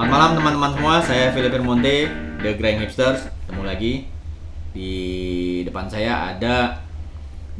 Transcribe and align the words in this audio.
Selamat 0.00 0.16
malam 0.16 0.32
teman-teman 0.32 0.72
semua, 0.72 0.94
saya 1.04 1.28
Philip 1.28 1.60
Monte, 1.60 2.08
The 2.40 2.56
Grand 2.56 2.80
Hipsters. 2.80 3.28
Ketemu 3.44 3.68
lagi 3.68 4.08
di 4.72 4.92
depan 5.60 5.92
saya 5.92 6.32
ada 6.32 6.80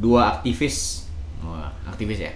dua 0.01 0.33
aktivis, 0.33 1.05
Wah, 1.45 1.69
aktivis 1.85 2.17
ya. 2.17 2.33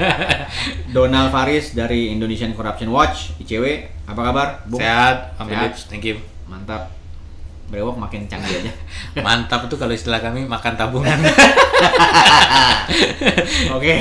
Donald 0.96 1.28
Faris 1.28 1.76
dari 1.76 2.08
Indonesian 2.08 2.56
Corruption 2.56 2.88
Watch, 2.88 3.36
ICW. 3.36 3.84
Apa 4.08 4.32
kabar, 4.32 4.64
Bung? 4.64 4.80
Sehat, 4.80 5.36
Om 5.36 5.44
Sehat. 5.44 5.76
Thank 5.92 6.08
you. 6.08 6.16
Mantap. 6.48 6.88
Brewok 7.68 8.00
makin 8.00 8.24
canggih 8.24 8.64
aja. 8.64 8.72
Mantap 9.28 9.68
tuh 9.68 9.76
kalau 9.76 9.92
istilah 9.92 10.24
kami 10.24 10.48
makan 10.48 10.72
tabungan. 10.72 11.20
Oke, 13.76 13.92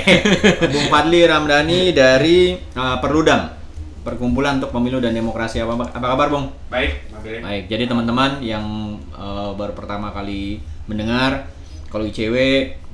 Bung 0.71 0.88
Fadli 0.88 1.28
Ramdhani 1.28 1.91
dari 1.91 2.55
uh, 2.80 2.96
Perludam, 3.04 3.59
Perkumpulan 4.01 4.57
untuk 4.57 4.73
Pemilu 4.73 4.97
dan 4.97 5.14
Demokrasi. 5.14 5.61
Apa, 5.61 5.78
apa 5.78 6.05
kabar, 6.18 6.28
Bung? 6.33 6.50
Baik. 6.73 7.05
Baik, 7.21 7.69
jadi 7.69 7.86
teman-teman 7.86 8.42
yang 8.42 8.97
uh, 9.14 9.54
baru 9.54 9.78
pertama 9.78 10.09
kali 10.09 10.57
mendengar, 10.89 11.46
kalau 11.93 12.09
ICW 12.09 12.33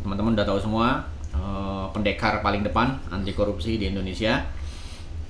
teman-teman 0.03 0.35
udah 0.35 0.43
tahu 0.43 0.59
semua 0.59 1.07
uh, 1.31 1.87
pendekar 1.95 2.43
paling 2.43 2.59
depan 2.59 2.99
anti 3.07 3.31
korupsi 3.31 3.79
di 3.79 3.87
Indonesia. 3.87 4.43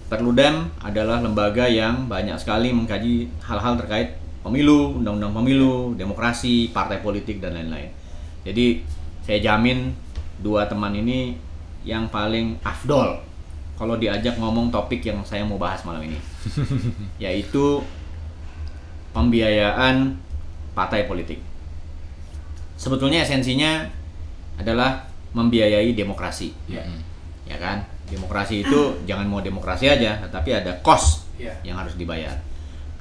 Perludem 0.09 0.65
adalah 0.81 1.21
lembaga 1.21 1.69
yang 1.69 2.09
banyak 2.09 2.41
sekali 2.41 2.73
mengkaji 2.73 3.29
hal-hal 3.45 3.77
terkait 3.77 4.17
pemilu, 4.41 4.97
undang-undang 4.97 5.35
pemilu, 5.35 5.93
demokrasi, 5.93 6.73
partai 6.73 7.05
politik 7.05 7.37
dan 7.37 7.53
lain-lain. 7.53 7.93
Jadi 8.41 8.81
saya 9.21 9.37
jamin 9.45 9.93
dua 10.41 10.65
teman 10.65 10.97
ini 10.97 11.37
yang 11.85 12.09
paling 12.09 12.57
afdol 12.65 13.26
kalau 13.77 13.95
diajak 13.95 14.35
ngomong 14.41 14.73
topik 14.73 15.05
yang 15.05 15.21
saya 15.21 15.45
mau 15.45 15.61
bahas 15.61 15.85
malam 15.85 16.01
ini, 16.09 16.17
yaitu 17.23 17.79
pembiayaan 19.13 20.17
partai 20.73 21.05
politik. 21.05 21.37
Sebetulnya 22.77 23.21
esensinya 23.21 23.85
adalah 24.57 25.05
membiayai 25.37 25.93
demokrasi, 25.93 26.53
Ya. 26.65 26.81
ya 27.45 27.57
kan? 27.61 27.85
Demokrasi 28.09 28.65
itu 28.65 28.79
jangan 29.09 29.29
mau 29.29 29.41
demokrasi 29.41 29.85
aja, 29.89 30.17
tetapi 30.25 30.49
ada 30.57 30.73
cost 30.81 31.29
Ya. 31.37 31.53
yang 31.61 31.77
harus 31.77 31.93
dibayar. 31.93 32.33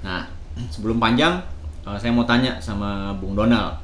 Nah, 0.05 0.29
sebelum 0.73 1.01
panjang, 1.01 1.41
eh, 1.89 1.97
saya 1.97 2.12
mau 2.12 2.29
tanya 2.29 2.61
sama 2.61 3.17
Bung 3.17 3.33
Donald, 3.33 3.81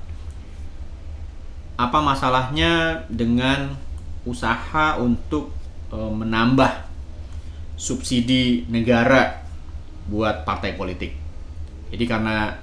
apa 1.81 1.99
masalahnya 2.05 3.01
dengan 3.09 3.73
usaha 4.29 5.01
untuk 5.01 5.51
eh, 5.93 6.13
menambah 6.13 6.73
subsidi 7.77 8.67
negara 8.69 9.43
buat 10.09 10.43
partai 10.43 10.75
politik? 10.75 11.13
Jadi 11.93 12.05
karena 12.09 12.57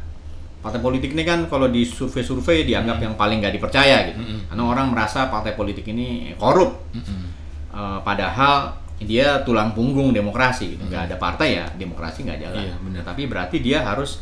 partai 0.59 0.81
politik 0.83 1.15
ini 1.15 1.23
kan 1.23 1.47
kalau 1.47 1.71
di 1.71 1.87
survei-survei 1.87 2.67
dianggap 2.67 2.99
yang 2.99 3.15
paling 3.15 3.39
nggak 3.39 3.55
dipercaya 3.55 4.11
gitu, 4.11 4.19
Mm-mm. 4.19 4.51
karena 4.51 4.63
orang 4.65 4.91
merasa 4.91 5.31
partai 5.31 5.55
politik 5.55 5.87
ini 5.87 6.35
korup. 6.35 6.83
Mm-mm. 6.91 7.21
Eh, 7.69 7.99
padahal 8.03 8.75
dia 8.99 9.39
tulang 9.47 9.71
punggung 9.71 10.11
demokrasi 10.11 10.75
gitu. 10.75 10.83
nggak 10.83 11.07
ada 11.07 11.15
partai 11.15 11.55
ya 11.55 11.65
demokrasi 11.71 12.27
nggak 12.27 12.39
jalan 12.43 12.67
Iya, 12.67 12.75
benar. 12.83 13.01
tapi 13.07 13.31
berarti 13.31 13.63
dia 13.63 13.79
harus 13.79 14.19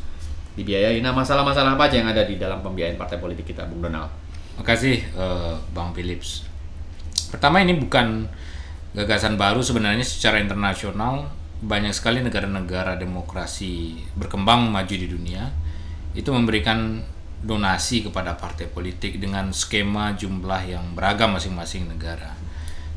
dibiayai 0.53 1.01
nah 1.01 1.09
masalah-masalah 1.17 1.73
apa 1.73 1.89
aja 1.89 1.97
yang 1.97 2.09
ada 2.13 2.21
di 2.21 2.37
dalam 2.37 2.61
pembiayaan 2.61 2.93
partai 2.93 3.17
politik 3.17 3.49
kita 3.49 3.65
Bung 3.65 3.81
Donald 3.81 4.13
Makasih 4.61 5.01
eh, 5.01 5.53
Bang 5.73 5.97
Philips. 5.97 6.45
Pertama 7.33 7.61
ini 7.61 7.73
bukan 7.73 8.29
gagasan 8.97 9.37
baru 9.37 9.61
sebenarnya 9.61 10.01
secara 10.01 10.41
internasional 10.41 11.29
banyak 11.61 11.93
sekali 11.93 12.25
negara-negara 12.25 12.97
demokrasi 12.97 14.01
berkembang 14.17 14.73
maju 14.73 14.89
di 14.89 15.05
dunia 15.05 15.53
itu 16.17 16.33
memberikan 16.33 17.05
donasi 17.45 18.01
kepada 18.01 18.33
partai 18.33 18.65
politik 18.65 19.21
dengan 19.21 19.53
skema 19.53 20.17
jumlah 20.17 20.61
yang 20.65 20.97
beragam 20.97 21.37
masing-masing 21.37 21.85
negara. 21.85 22.33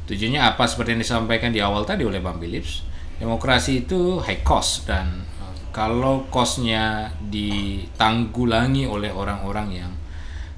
Tujuannya 0.09 0.41
apa 0.41 0.65
seperti 0.65 0.97
yang 0.97 1.05
disampaikan 1.05 1.53
di 1.53 1.61
awal 1.61 1.85
tadi 1.85 2.09
oleh 2.09 2.25
Bang 2.25 2.41
Philips, 2.41 2.81
demokrasi 3.21 3.85
itu 3.85 4.25
high 4.25 4.41
cost 4.41 4.89
dan 4.89 5.21
eh, 5.45 5.55
kalau 5.69 6.25
costnya 6.33 7.13
ditanggulangi 7.29 8.89
oleh 8.89 9.13
orang-orang 9.13 9.69
yang 9.85 9.93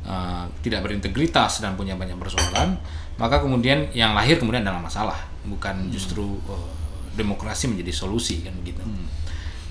uh, 0.07 0.47
tidak 0.63 0.87
berintegritas 0.87 1.59
dan 1.59 1.75
punya 1.75 1.99
banyak 1.99 2.15
persoalan, 2.17 2.79
maka 3.19 3.43
kemudian 3.43 3.91
yang 3.93 4.15
lahir 4.15 4.39
kemudian 4.39 4.63
adalah 4.63 4.81
masalah, 4.81 5.19
bukan 5.47 5.91
justru 5.91 6.39
uh, 6.47 6.71
demokrasi 7.13 7.69
menjadi 7.69 7.93
solusi 7.93 8.41
kan 8.43 8.55
begitu. 8.61 8.81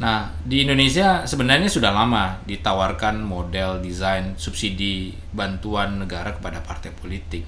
Nah, 0.02 0.34
di 0.42 0.66
Indonesia 0.66 1.30
sebenarnya 1.30 1.70
sudah 1.70 1.94
lama 1.94 2.42
ditawarkan 2.50 3.22
model 3.22 3.86
desain 3.86 4.34
subsidi 4.34 5.14
bantuan 5.30 6.02
negara 6.02 6.34
kepada 6.34 6.58
partai 6.66 6.90
politik. 6.90 7.46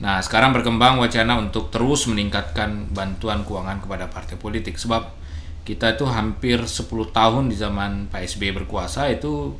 Nah, 0.00 0.24
sekarang 0.24 0.56
berkembang 0.56 0.96
wacana 0.96 1.36
untuk 1.36 1.68
terus 1.68 2.08
meningkatkan 2.08 2.88
bantuan 2.88 3.44
keuangan 3.44 3.84
kepada 3.84 4.08
partai 4.08 4.40
politik 4.40 4.80
sebab 4.80 5.12
kita 5.60 5.92
itu 5.92 6.08
hampir 6.08 6.64
10 6.64 6.88
tahun 7.12 7.52
di 7.52 7.56
zaman 7.60 8.08
Pak 8.08 8.24
SBY 8.24 8.64
berkuasa 8.64 9.12
itu 9.12 9.52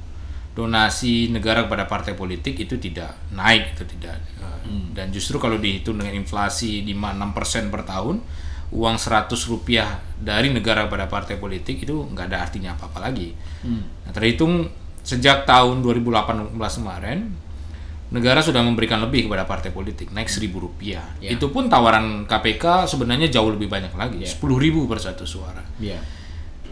donasi 0.50 1.30
negara 1.30 1.64
kepada 1.64 1.86
partai 1.86 2.18
politik 2.18 2.58
itu 2.58 2.76
tidak 2.76 3.14
naik 3.30 3.78
itu 3.78 3.84
tidak. 3.96 4.18
Eh, 4.42 4.90
dan 4.92 5.08
justru 5.14 5.38
kalau 5.38 5.56
dihitung 5.56 5.96
dengan 5.96 6.14
inflasi 6.14 6.82
5-6% 6.84 7.70
per 7.70 7.82
tahun 7.86 8.16
uang 8.70 8.96
100 8.98 9.30
rupiah 9.50 9.98
dari 10.14 10.54
negara 10.54 10.86
kepada 10.86 11.10
partai 11.10 11.38
politik 11.38 11.82
itu 11.82 12.06
nggak 12.06 12.26
ada 12.30 12.38
artinya 12.46 12.74
apa-apa 12.78 12.98
lagi. 13.10 13.34
Nah, 13.66 14.10
terhitung 14.14 14.70
sejak 15.02 15.42
tahun 15.48 15.82
2018 15.82 16.54
kemarin 16.54 17.18
negara 18.10 18.42
sudah 18.42 18.62
memberikan 18.62 18.98
lebih 19.02 19.30
kepada 19.30 19.46
partai 19.46 19.70
politik 19.70 20.10
naik 20.10 20.26
seribu 20.26 20.66
rupiah. 20.66 21.02
Ya. 21.22 21.30
itu 21.30 21.46
pun 21.54 21.70
tawaran 21.70 22.26
KPK 22.26 22.90
sebenarnya 22.90 23.30
jauh 23.30 23.54
lebih 23.54 23.70
banyak 23.70 23.94
lagi 23.94 24.22
Ya. 24.22 24.28
sepuluh 24.28 24.58
ribu 24.58 24.86
per 24.90 24.98
satu 24.98 25.22
suara. 25.22 25.62
Iya 25.78 25.98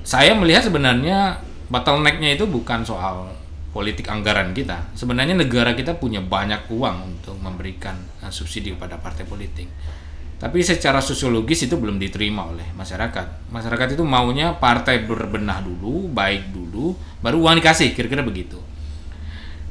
saya 0.09 0.33
melihat 0.33 0.65
sebenarnya 0.65 1.37
bottlenecknya 1.69 2.41
itu 2.41 2.49
bukan 2.49 2.81
soal 2.81 3.28
politik 3.78 4.11
anggaran 4.11 4.50
kita 4.50 4.91
sebenarnya 4.99 5.39
negara 5.39 5.78
kita 5.78 5.94
punya 5.94 6.19
banyak 6.19 6.66
uang 6.66 6.97
untuk 7.15 7.39
memberikan 7.39 7.94
uh, 8.27 8.34
subsidi 8.34 8.75
kepada 8.75 8.99
partai 8.99 9.22
politik 9.22 9.71
tapi 10.43 10.62
secara 10.66 10.99
sosiologis 10.99 11.71
itu 11.71 11.78
belum 11.78 12.03
diterima 12.03 12.50
oleh 12.50 12.75
masyarakat 12.75 13.55
masyarakat 13.55 13.94
itu 13.94 14.03
maunya 14.03 14.59
partai 14.59 15.06
berbenah 15.06 15.62
dulu 15.62 16.11
baik 16.11 16.50
dulu 16.50 16.99
baru 17.22 17.38
uang 17.38 17.62
dikasih 17.62 17.94
kira-kira 17.94 18.27
begitu 18.27 18.59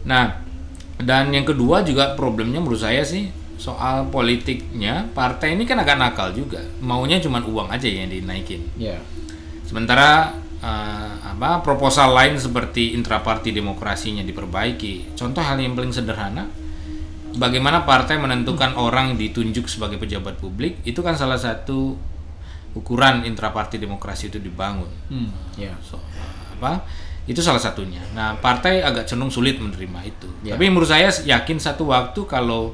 Nah, 0.07 0.40
dan 1.03 1.29
yang 1.35 1.44
kedua 1.44 1.84
juga 1.84 2.16
problemnya 2.16 2.63
menurut 2.63 2.79
saya 2.79 3.03
sih 3.03 3.28
soal 3.59 4.07
politiknya 4.07 5.12
partai 5.12 5.59
ini 5.59 5.67
kan 5.67 5.84
agak 5.84 6.00
nakal 6.00 6.31
juga. 6.31 6.63
Maunya 6.79 7.19
cuma 7.19 7.44
uang 7.44 7.67
aja 7.67 7.85
yang 7.85 8.07
dinaikin. 8.07 8.63
Iya 8.79 8.97
Sementara 9.67 10.31
eh, 10.67 11.11
apa 11.23 11.63
proposal 11.63 12.11
lain 12.11 12.35
seperti 12.35 12.91
intraparti 13.00 13.55
demokrasinya 13.55 14.22
diperbaiki. 14.28 15.16
Contoh 15.16 15.39
hal 15.39 15.55
yang 15.63 15.79
paling 15.79 15.95
sederhana 15.95 16.44
bagaimana 17.39 17.85
partai 17.88 18.19
menentukan 18.19 18.75
orang 18.75 19.16
ditunjuk 19.16 19.69
sebagai 19.69 20.01
pejabat 20.01 20.41
publik 20.41 20.81
itu 20.83 21.00
kan 21.00 21.16
salah 21.16 21.38
satu 21.39 21.95
ukuran 22.75 23.23
intraparti 23.23 23.79
demokrasi 23.79 24.29
itu 24.29 24.38
dibangun. 24.38 24.89
hmm. 25.09 25.57
Iya 25.57 25.73
So, 25.81 25.97
apa 26.57 26.85
itu 27.28 27.44
salah 27.44 27.59
satunya. 27.59 27.99
Nah 28.16 28.39
partai 28.39 28.79
agak 28.79 29.03
cenderung 29.05 29.29
sulit 29.29 29.59
menerima 29.59 29.99
itu. 30.07 30.29
Ya. 30.47 30.55
Tapi 30.55 30.72
menurut 30.72 30.88
saya 30.88 31.11
yakin 31.11 31.59
satu 31.59 31.91
waktu 31.91 32.23
kalau 32.23 32.72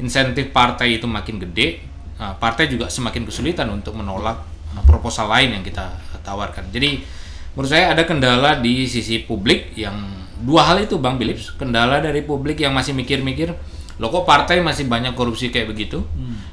insentif 0.00 0.50
partai 0.56 0.96
itu 0.96 1.04
makin 1.04 1.36
gede, 1.36 1.84
uh, 2.16 2.32
partai 2.40 2.72
juga 2.72 2.88
semakin 2.88 3.28
kesulitan 3.28 3.68
untuk 3.68 3.92
menolak 4.00 4.40
uh, 4.72 4.84
proposal 4.88 5.28
lain 5.28 5.60
yang 5.60 5.64
kita 5.64 6.00
tawarkan. 6.24 6.72
Jadi 6.72 7.19
menurut 7.54 7.70
saya 7.70 7.92
ada 7.92 8.02
kendala 8.06 8.58
di 8.58 8.86
sisi 8.86 9.22
publik 9.22 9.74
yang 9.74 9.94
dua 10.40 10.72
hal 10.72 10.80
itu 10.84 10.96
bang 10.96 11.16
Philips. 11.20 11.52
Kendala 11.54 12.00
dari 12.00 12.24
publik 12.24 12.60
yang 12.60 12.72
masih 12.72 12.96
mikir-mikir, 12.96 13.52
loh 14.00 14.08
kok 14.08 14.24
partai 14.24 14.64
masih 14.64 14.88
banyak 14.88 15.12
korupsi 15.12 15.52
kayak 15.52 15.70
begitu, 15.70 16.00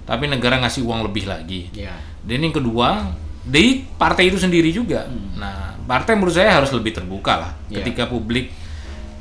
tapi 0.03 0.27
negara 0.27 0.59
ngasih 0.59 0.83
uang 0.83 1.07
lebih 1.07 1.29
lagi. 1.29 1.71
Iya 1.71 1.95
Dan 2.27 2.43
yang 2.43 2.51
kedua, 2.51 3.15
dari 3.47 3.87
partai 3.95 4.27
itu 4.27 4.35
sendiri 4.35 4.67
juga. 4.75 5.07
Nah, 5.39 5.79
partai 5.87 6.19
menurut 6.19 6.35
saya 6.35 6.59
harus 6.59 6.75
lebih 6.75 6.91
terbuka 6.91 7.39
lah. 7.39 7.51
Iya. 7.71 7.79
Ketika 7.79 8.11
publik 8.11 8.51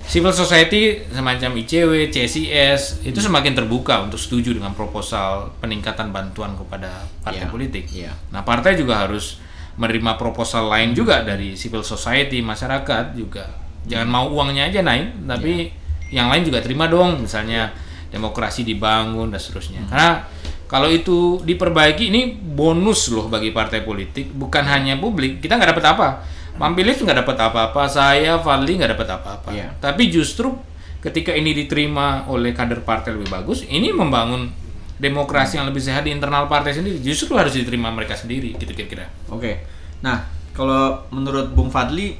civil 0.07 0.35
society 0.35 1.07
semacam 1.11 1.55
ICW, 1.63 2.11
CSIS 2.11 3.07
itu 3.07 3.19
semakin 3.23 3.55
terbuka 3.55 4.03
untuk 4.03 4.19
setuju 4.19 4.55
dengan 4.55 4.75
proposal 4.75 5.55
peningkatan 5.63 6.11
bantuan 6.11 6.59
kepada 6.59 7.07
partai 7.23 7.47
Iya. 7.47 7.53
politik. 7.55 7.85
Iya. 7.95 8.13
Nah, 8.35 8.43
partai 8.43 8.75
juga 8.75 9.07
harus 9.07 9.39
menerima 9.77 10.17
proposal 10.17 10.73
lain 10.73 10.97
juga 10.97 11.21
dari 11.21 11.53
civil 11.53 11.85
society, 11.85 12.41
masyarakat 12.41 13.13
juga. 13.13 13.49
Jangan 13.87 14.09
mau 14.09 14.27
uangnya 14.33 14.73
aja 14.73 14.81
naik, 14.83 15.25
tapi 15.29 15.71
yang 16.11 16.33
lain 16.33 16.43
juga 16.49 16.65
terima 16.65 16.89
dong, 16.89 17.23
misalnya 17.23 17.71
demokrasi 18.11 18.65
dibangun 18.65 19.29
dan 19.31 19.39
seterusnya. 19.39 19.85
Karena 19.87 20.25
kalau 20.67 20.91
itu 20.91 21.39
diperbaiki 21.45 22.11
ini 22.11 22.35
bonus 22.35 23.13
loh 23.13 23.31
bagi 23.31 23.55
partai 23.55 23.87
politik, 23.87 24.35
bukan 24.35 24.67
hanya 24.67 24.99
publik. 24.99 25.39
Kita 25.39 25.61
nggak 25.61 25.77
dapat 25.77 25.87
apa. 25.95 26.09
Bang 26.57 26.73
Philips 26.73 27.05
nggak 27.05 27.21
dapat 27.23 27.37
apa-apa, 27.37 27.83
saya 27.87 28.41
Fadli 28.41 28.81
nggak 28.81 28.97
dapat 28.97 29.09
apa-apa. 29.13 29.51
Iya. 29.53 29.77
Tapi 29.77 30.09
justru 30.09 30.57
ketika 31.05 31.37
ini 31.37 31.53
diterima 31.53 32.25
oleh 32.33 32.57
kader 32.57 32.81
partai 32.81 33.13
lebih 33.13 33.29
bagus, 33.29 33.63
ini 33.69 33.93
membangun 33.93 34.49
demokrasi 34.97 35.61
yang 35.61 35.69
lebih 35.69 35.85
sehat 35.85 36.09
di 36.09 36.13
internal 36.13 36.49
partai 36.49 36.73
sendiri. 36.73 36.97
Justru 37.05 37.37
harus 37.37 37.53
diterima 37.53 37.93
mereka 37.93 38.17
sendiri, 38.17 38.57
gitu 38.57 38.73
kira-kira. 38.73 39.09
Oke. 39.29 39.61
Nah, 40.01 40.25
kalau 40.57 41.05
menurut 41.13 41.53
Bung 41.53 41.69
Fadli, 41.69 42.17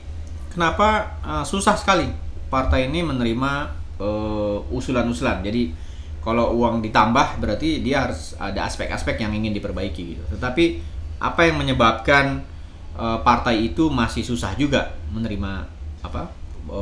kenapa 0.53 1.17
uh, 1.25 1.45
susah 1.45 1.73
sekali 1.77 2.09
partai 2.53 2.93
ini 2.93 3.01
menerima 3.01 3.53
uh, 3.97 4.61
usulan-usulan? 4.69 5.41
Jadi 5.41 5.73
kalau 6.21 6.59
uang 6.59 6.83
ditambah 6.83 7.41
berarti 7.41 7.81
dia 7.81 8.05
harus 8.05 8.35
ada 8.37 8.67
aspek-aspek 8.67 9.25
yang 9.25 9.33
ingin 9.33 9.57
diperbaiki 9.57 10.03
gitu. 10.17 10.25
Tetapi 10.37 10.65
apa 11.23 11.49
yang 11.49 11.57
menyebabkan 11.57 12.45
uh, 12.99 13.25
partai 13.25 13.73
itu 13.73 13.89
masih 13.89 14.21
susah 14.21 14.53
juga 14.59 14.93
menerima 15.15 15.65
apa 16.05 16.29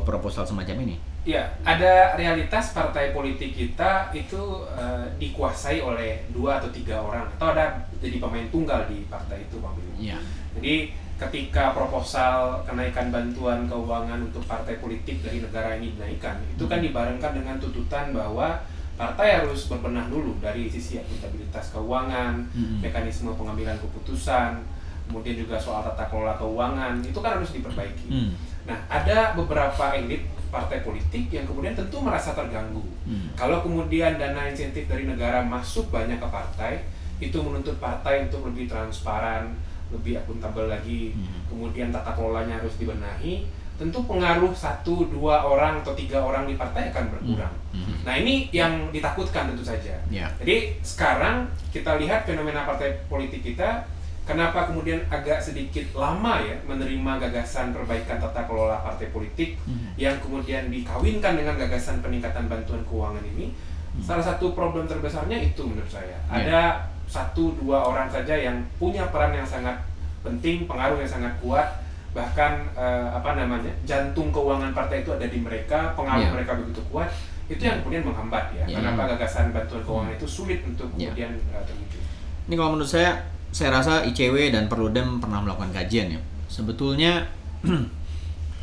proposal 0.03 0.49
semacam 0.49 0.89
ini? 0.89 1.14
Ya, 1.25 1.49
ada 1.65 2.13
realitas 2.21 2.77
partai 2.77 3.17
politik 3.17 3.57
kita 3.57 4.13
itu 4.13 4.69
eh, 4.77 5.09
dikuasai 5.17 5.81
oleh 5.81 6.21
dua 6.29 6.61
atau 6.61 6.69
tiga 6.69 7.01
orang 7.01 7.25
atau 7.41 7.57
ada 7.57 7.81
jadi 7.97 8.21
pemain 8.21 8.45
tunggal 8.53 8.85
di 8.85 9.09
partai 9.09 9.49
itu, 9.49 9.57
Billy. 9.57 10.13
Iya. 10.13 10.21
Jadi 10.61 10.75
ketika 11.17 11.73
proposal 11.73 12.61
kenaikan 12.69 13.09
bantuan 13.09 13.65
keuangan 13.65 14.21
untuk 14.21 14.45
partai 14.45 14.77
politik 14.77 15.25
dari 15.25 15.41
negara 15.41 15.81
ini 15.81 15.97
dinaikkan, 15.97 16.45
itu 16.45 16.69
kan 16.69 16.85
dibarengkan 16.85 17.33
dengan 17.33 17.57
tuntutan 17.57 18.13
bahwa 18.13 18.61
partai 19.01 19.41
harus 19.41 19.67
berbenah 19.73 20.07
dulu 20.13 20.37
dari 20.45 20.69
sisi 20.69 21.01
akuntabilitas 21.01 21.73
keuangan, 21.73 22.45
Mhm. 22.53 22.85
mekanisme 22.85 23.33
pengambilan 23.33 23.81
keputusan, 23.81 24.61
kemudian 25.09 25.41
juga 25.41 25.57
soal 25.57 25.81
tata 25.89 26.05
kelola 26.13 26.37
keuangan, 26.37 27.01
itu 27.01 27.19
kan 27.19 27.41
harus 27.41 27.51
diperbaiki. 27.57 28.07
Hmm. 28.13 28.31
Nah, 28.65 28.79
ada 28.89 29.37
beberapa 29.37 29.93
elit 29.93 30.25
partai 30.55 30.87
politik 30.87 31.27
yang 31.35 31.43
kemudian 31.51 31.75
tentu 31.75 31.99
merasa 31.99 32.31
terganggu. 32.31 32.87
Hmm. 33.03 33.35
Kalau 33.35 33.59
kemudian 33.67 34.15
dana 34.15 34.47
insentif 34.47 34.87
dari 34.87 35.11
negara 35.11 35.43
masuk 35.43 35.91
banyak 35.91 36.23
ke 36.23 36.29
partai, 36.31 36.87
itu 37.19 37.35
menuntut 37.43 37.75
partai 37.83 38.31
untuk 38.31 38.47
lebih 38.47 38.71
transparan, 38.71 39.51
lebih 39.91 40.23
akuntabel 40.23 40.71
lagi, 40.71 41.11
Hmm. 41.19 41.51
kemudian 41.51 41.91
tata 41.91 42.15
kelolanya 42.15 42.63
harus 42.63 42.79
dibenahi, 42.79 43.51
tentu 43.75 44.07
pengaruh 44.07 44.55
satu, 44.55 45.11
dua 45.11 45.43
orang 45.43 45.83
atau 45.83 45.99
tiga 45.99 46.23
orang 46.23 46.47
di 46.47 46.55
partai 46.55 46.95
akan 46.95 47.11
berkurang. 47.11 47.55
Hmm. 47.75 48.07
Nah 48.07 48.15
ini 48.15 48.47
yang 48.55 48.95
ditakutkan 48.95 49.51
tentu 49.51 49.67
saja. 49.67 49.99
Ya. 50.07 50.31
Jadi 50.39 50.79
sekarang 50.81 51.51
kita 51.75 51.99
lihat 51.99 52.23
fenomena 52.23 52.63
partai 52.63 53.03
politik 53.11 53.43
kita, 53.43 53.83
kenapa 54.25 54.73
kemudian 54.73 55.05
agak 55.13 55.37
sedikit 55.37 55.85
lama 55.93 56.41
ya 56.41 56.57
menerima 56.65 57.29
gagasan 57.29 57.77
perbaikan 57.77 58.17
tata 58.17 58.49
kelola 58.49 58.64
partai 59.05 59.13
politik 59.13 59.51
Hmm. 59.69 59.93
yang 60.01 60.17
kemudian 60.17 60.73
dikawinkan 60.73 61.37
dengan 61.37 61.55
gagasan 61.61 62.01
peningkatan 62.01 62.49
bantuan 62.49 62.81
keuangan 62.89 63.21
ini. 63.37 63.53
Salah 64.01 64.25
satu 64.25 64.57
problem 64.57 64.89
terbesarnya 64.89 65.39
itu 65.39 65.61
menurut 65.63 65.87
saya. 65.87 66.17
Ya. 66.17 66.19
Ada 66.33 66.61
satu 67.05 67.53
dua 67.61 67.85
orang 67.85 68.09
saja 68.09 68.33
yang 68.35 68.65
punya 68.81 69.07
peran 69.13 69.37
yang 69.37 69.47
sangat 69.47 69.77
penting, 70.25 70.65
pengaruh 70.65 70.97
yang 70.99 71.07
sangat 71.07 71.31
kuat, 71.39 71.85
bahkan 72.11 72.65
eh, 72.75 73.09
apa 73.13 73.37
namanya 73.37 73.71
jantung 73.85 74.33
keuangan 74.33 74.73
partai 74.73 75.05
itu 75.05 75.13
ada 75.13 75.29
di 75.29 75.39
mereka, 75.39 75.93
pengaruh 75.93 76.25
Ya. 76.27 76.33
mereka 76.33 76.57
begitu 76.59 76.81
kuat. 76.89 77.13
Itu 77.45 77.61
yang 77.61 77.85
kemudian 77.85 78.03
menghambat 78.03 78.57
ya. 78.57 78.65
Ya. 78.67 78.81
Kenapa 78.81 79.15
gagasan 79.15 79.53
bantuan 79.53 79.85
keuangan 79.85 80.17
itu 80.17 80.27
sulit 80.27 80.65
untuk 80.65 80.89
Ya. 80.97 81.13
kemudian 81.13 81.31
eh, 81.37 81.63
terwujud. 81.63 82.01
Ini 82.49 82.55
kalau 82.57 82.71
menurut 82.75 82.89
saya, 82.91 83.21
saya 83.55 83.71
rasa 83.71 84.03
ICW 84.03 84.51
dan 84.51 84.67
Perludem 84.67 85.23
pernah 85.23 85.39
melakukan 85.39 85.71
kajian 85.71 86.09
ya. 86.11 86.21
Sebetulnya 86.51 87.31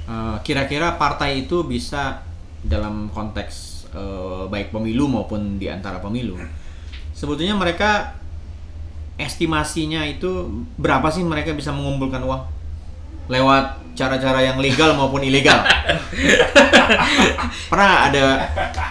eh, 0.08 0.38
kira-kira 0.46 0.96
partai 0.96 1.46
itu 1.46 1.66
bisa 1.66 2.24
dalam 2.62 3.10
konteks 3.10 3.86
eh, 3.94 4.44
baik 4.48 4.74
pemilu 4.74 5.10
maupun 5.10 5.58
di 5.58 5.68
antara 5.68 6.02
pemilu. 6.02 6.38
Sebetulnya 7.12 7.54
mereka 7.54 8.18
estimasinya 9.20 10.02
itu 10.08 10.50
berapa 10.82 11.06
sih 11.14 11.22
mereka 11.22 11.54
bisa 11.54 11.70
mengumpulkan 11.70 12.26
uang 12.26 12.42
lewat 13.30 13.96
cara-cara 13.96 14.42
yang 14.42 14.58
legal 14.58 14.98
maupun 14.98 15.22
ilegal. 15.22 15.62
Pernah 17.72 18.10
ada 18.10 18.24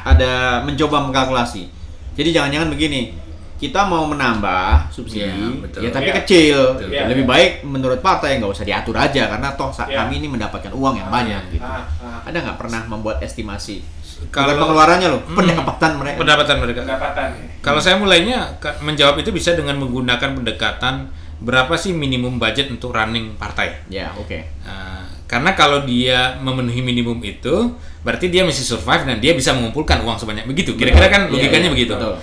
ada 0.07 0.33
mencoba 0.63 1.03
mengkalkulasi. 1.09 1.69
Jadi 2.15 2.31
jangan-jangan 2.37 2.69
begini, 2.71 3.17
kita 3.61 3.85
mau 3.85 4.09
menambah 4.09 4.89
subsidi, 4.89 5.29
Iya, 5.29 5.61
betul. 5.61 5.81
ya 5.85 5.91
tapi 5.93 6.09
Iya. 6.09 6.17
kecil. 6.25 6.59
Betul. 6.75 6.89
Ya, 6.89 6.97
Iya. 6.97 7.13
lebih 7.13 7.25
baik 7.29 7.51
menurut 7.63 8.01
partai 8.01 8.41
nggak 8.41 8.49
usah 8.51 8.65
diatur 8.65 8.97
aja 8.97 9.29
karena 9.29 9.53
toh 9.53 9.69
Iya. 9.69 10.01
kami 10.01 10.17
ini 10.17 10.27
mendapatkan 10.27 10.73
uang 10.73 10.95
yang 10.97 11.13
banyak 11.13 11.43
gitu. 11.53 11.63
Ah, 11.63 11.85
ah. 12.01 12.25
Ada 12.25 12.41
nggak 12.41 12.57
pernah 12.57 12.81
membuat 12.89 13.21
estimasi? 13.21 13.85
Kalau- 14.29 14.53
Bukan 14.53 14.65
pengeluarannya 14.65 15.09
loh, 15.09 15.21
Hmm. 15.23 15.37
pendapatan 15.37 15.91
mereka. 15.97 16.17
Pendapatan 16.19 16.57
mereka. 16.59 16.81
Pendapatan 16.83 17.27
ya. 17.31 17.45
Kalau 17.61 17.81
saya 17.81 17.97
mulainya 17.97 18.39
menjawab 18.81 19.17
itu 19.17 19.29
bisa 19.29 19.53
dengan 19.53 19.77
menggunakan 19.77 20.33
pendekatan 20.35 21.09
berapa 21.39 21.73
sih 21.73 21.93
minimum 21.93 22.37
budget 22.37 22.69
untuk 22.69 22.93
running 22.93 23.37
partai. 23.37 23.73
Ya, 23.89 24.13
oke. 24.15 24.41
Nah, 24.61 25.05
karena 25.25 25.53
kalau 25.53 25.85
dia 25.85 26.37
memenuhi 26.37 26.81
minimum 26.81 27.17
itu, 27.21 27.73
berarti 28.01 28.29
dia 28.29 28.45
masih 28.45 28.61
survive 28.63 29.05
dan 29.05 29.17
dia 29.17 29.33
bisa 29.33 29.53
mengumpulkan 29.53 30.01
uang 30.01 30.17
sebanyak 30.17 30.45
begitu. 30.45 30.77
Kira-kira 30.77 31.09
kan 31.09 31.23
Iya, 31.25 31.33
logikanya 31.33 31.69
iya, 31.69 31.75
begitu. 31.75 31.95
betul. 31.97 32.17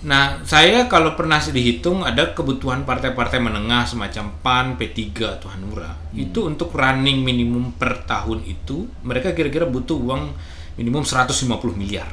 Nah, 0.00 0.40
saya 0.48 0.88
kalau 0.88 1.12
pernah 1.12 1.36
dihitung 1.36 2.00
ada 2.00 2.32
kebutuhan 2.32 2.88
partai-partai 2.88 3.36
menengah 3.36 3.84
semacam 3.84 4.32
PAN, 4.40 4.66
P3 4.80 4.96
atau 5.36 5.52
Hanura. 5.52 5.92
Hmm. 5.92 6.16
Itu 6.16 6.48
untuk 6.48 6.72
running 6.72 7.20
minimum 7.20 7.76
per 7.76 8.08
tahun 8.08 8.40
itu 8.48 8.88
mereka 9.04 9.36
kira-kira 9.36 9.68
butuh 9.68 10.00
uang 10.00 10.32
minimum 10.80 11.04
150 11.04 11.76
miliar. 11.76 12.08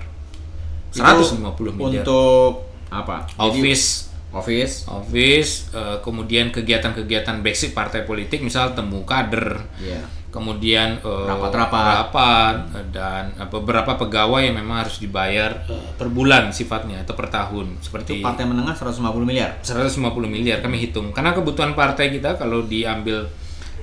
150 0.92 1.48
Itu 1.48 1.72
miliar. 1.72 2.04
Untuk 2.04 2.52
apa? 2.92 3.24
Jadi, 3.32 3.40
Office 3.40 4.08
office. 4.34 4.84
office, 4.92 5.72
eh, 5.72 5.98
kemudian 6.04 6.52
kegiatan-kegiatan 6.52 7.40
basic 7.40 7.72
partai 7.72 8.04
politik, 8.04 8.44
misal 8.44 8.76
temu 8.76 9.08
kader, 9.08 9.64
Ya. 9.80 10.04
Kemudian 10.28 11.00
eh, 11.00 11.26
Rapat-rapat. 11.28 11.84
rapat, 12.04 12.56
eh, 12.76 12.86
dan 12.92 13.32
eh, 13.36 13.48
beberapa 13.48 13.96
pegawai 13.96 14.44
yang 14.44 14.60
memang 14.60 14.86
harus 14.86 15.00
dibayar 15.00 15.64
per 15.96 16.08
bulan 16.12 16.52
sifatnya 16.52 17.04
atau 17.08 17.16
per 17.16 17.32
tahun, 17.32 17.80
Itu 17.80 17.92
seperti 17.92 18.14
partai 18.20 18.46
menengah 18.46 18.76
150 18.76 19.24
miliar. 19.24 19.58
150 19.64 19.98
miliar 20.28 20.60
kami 20.60 20.78
hitung. 20.84 21.16
Karena 21.16 21.32
kebutuhan 21.32 21.74
partai 21.74 22.12
kita 22.12 22.36
kalau 22.36 22.68
diambil 22.68 23.28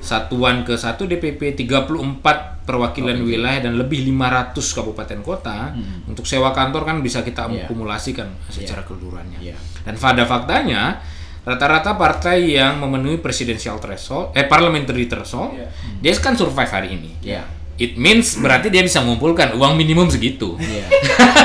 satuan 0.05 0.69
ke 0.69 0.77
satu 0.77 1.09
DPP 1.09 1.57
34 1.57 2.69
perwakilan 2.69 3.17
wilayah 3.25 3.65
dan 3.65 3.81
lebih 3.81 4.05
500 4.13 4.53
kabupaten 4.53 5.21
kota 5.25 5.73
untuk 6.05 6.29
sewa 6.29 6.53
kantor 6.53 6.85
kan 6.85 6.97
bisa 7.01 7.25
kita 7.25 7.49
akumulasikan 7.49 8.29
secara 8.53 8.85
keseluruhannya. 8.85 9.41
Iya. 9.41 9.57
Dan 9.85 9.97
pada 9.97 10.29
faktanya 10.29 11.01
rata-rata 11.45 11.93
partai 11.95 12.57
yang 12.57 12.81
memenuhi 12.81 13.21
presidensial 13.21 13.77
threshold 13.77 14.33
eh 14.33 14.49
parliamentary 14.49 15.05
threshold 15.05 15.53
Iya. 15.53 15.69
dia 16.01 16.13
kan 16.17 16.33
survive 16.35 16.69
hari 16.69 16.89
ini. 16.97 17.11
Ya. 17.21 17.45
It 17.75 17.99
means 17.99 18.39
berarti 18.39 18.71
dia 18.71 18.81
bisa 18.81 19.03
mengumpulkan 19.03 19.59
uang 19.59 19.75
minimum 19.75 20.07
segitu. 20.09 20.57
Iya. 20.57 20.87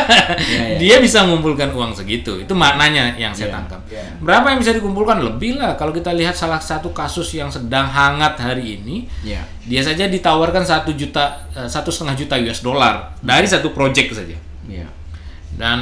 Iya, 0.10 0.41
iya. 0.74 0.77
Dia 0.82 0.96
bisa 0.98 1.22
mengumpulkan 1.22 1.70
uang 1.70 1.94
segitu. 1.94 2.41
Itu 2.41 2.58
maknanya 2.58 3.13
yang 3.13 3.29
saya 3.29 3.50
Iya. 3.50 3.56
tangkap. 3.62 3.82
Iya. 3.86 4.03
Berapa 4.18 4.46
yang 4.50 4.60
bisa 4.60 4.74
dikumpulkan? 4.74 5.22
Lebih 5.22 5.62
lah. 5.62 5.77
Kalau 5.77 5.94
kita 5.94 6.10
lihat 6.13 6.34
salah 6.34 6.58
satu 6.58 6.89
kasus 6.89 7.29
yang 7.34 7.46
sedang 7.46 7.86
hangat 7.86 8.34
hari 8.41 8.82
ini, 8.82 9.06
Iya. 9.22 9.46
dia 9.65 9.82
saja 9.86 10.10
ditawarkan 10.10 10.65
satu 10.65 10.94
juta, 10.94 11.46
eh, 11.53 11.70
satu 11.70 11.94
setengah 11.94 12.18
juta 12.18 12.36
US 12.41 12.62
dollar 12.62 13.13
dari 13.22 13.46
satu 13.46 13.70
project 13.70 14.18
saja. 14.18 14.38
Iya. 14.65 14.89
Dan 15.53 15.79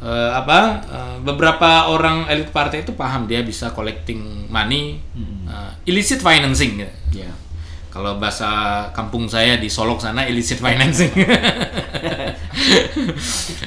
eh, 0.00 0.30
apa? 0.32 0.58
eh, 0.84 1.16
beberapa 1.20 1.88
orang 1.88 2.26
elit 2.26 2.50
partai 2.50 2.82
itu 2.82 2.92
paham 2.92 3.24
dia 3.24 3.42
bisa 3.42 3.70
collecting 3.70 4.46
money, 4.46 4.98
eh, 5.44 5.70
illicit 5.86 6.18
financing. 6.18 6.78
ya. 6.78 6.90
Iya. 7.12 7.32
Kalau 7.88 8.20
bahasa 8.20 8.46
kampung 8.92 9.26
saya 9.26 9.56
di 9.56 9.66
Solok 9.66 9.98
sana 9.98 10.22
illicit 10.22 10.60
financing. 10.60 11.10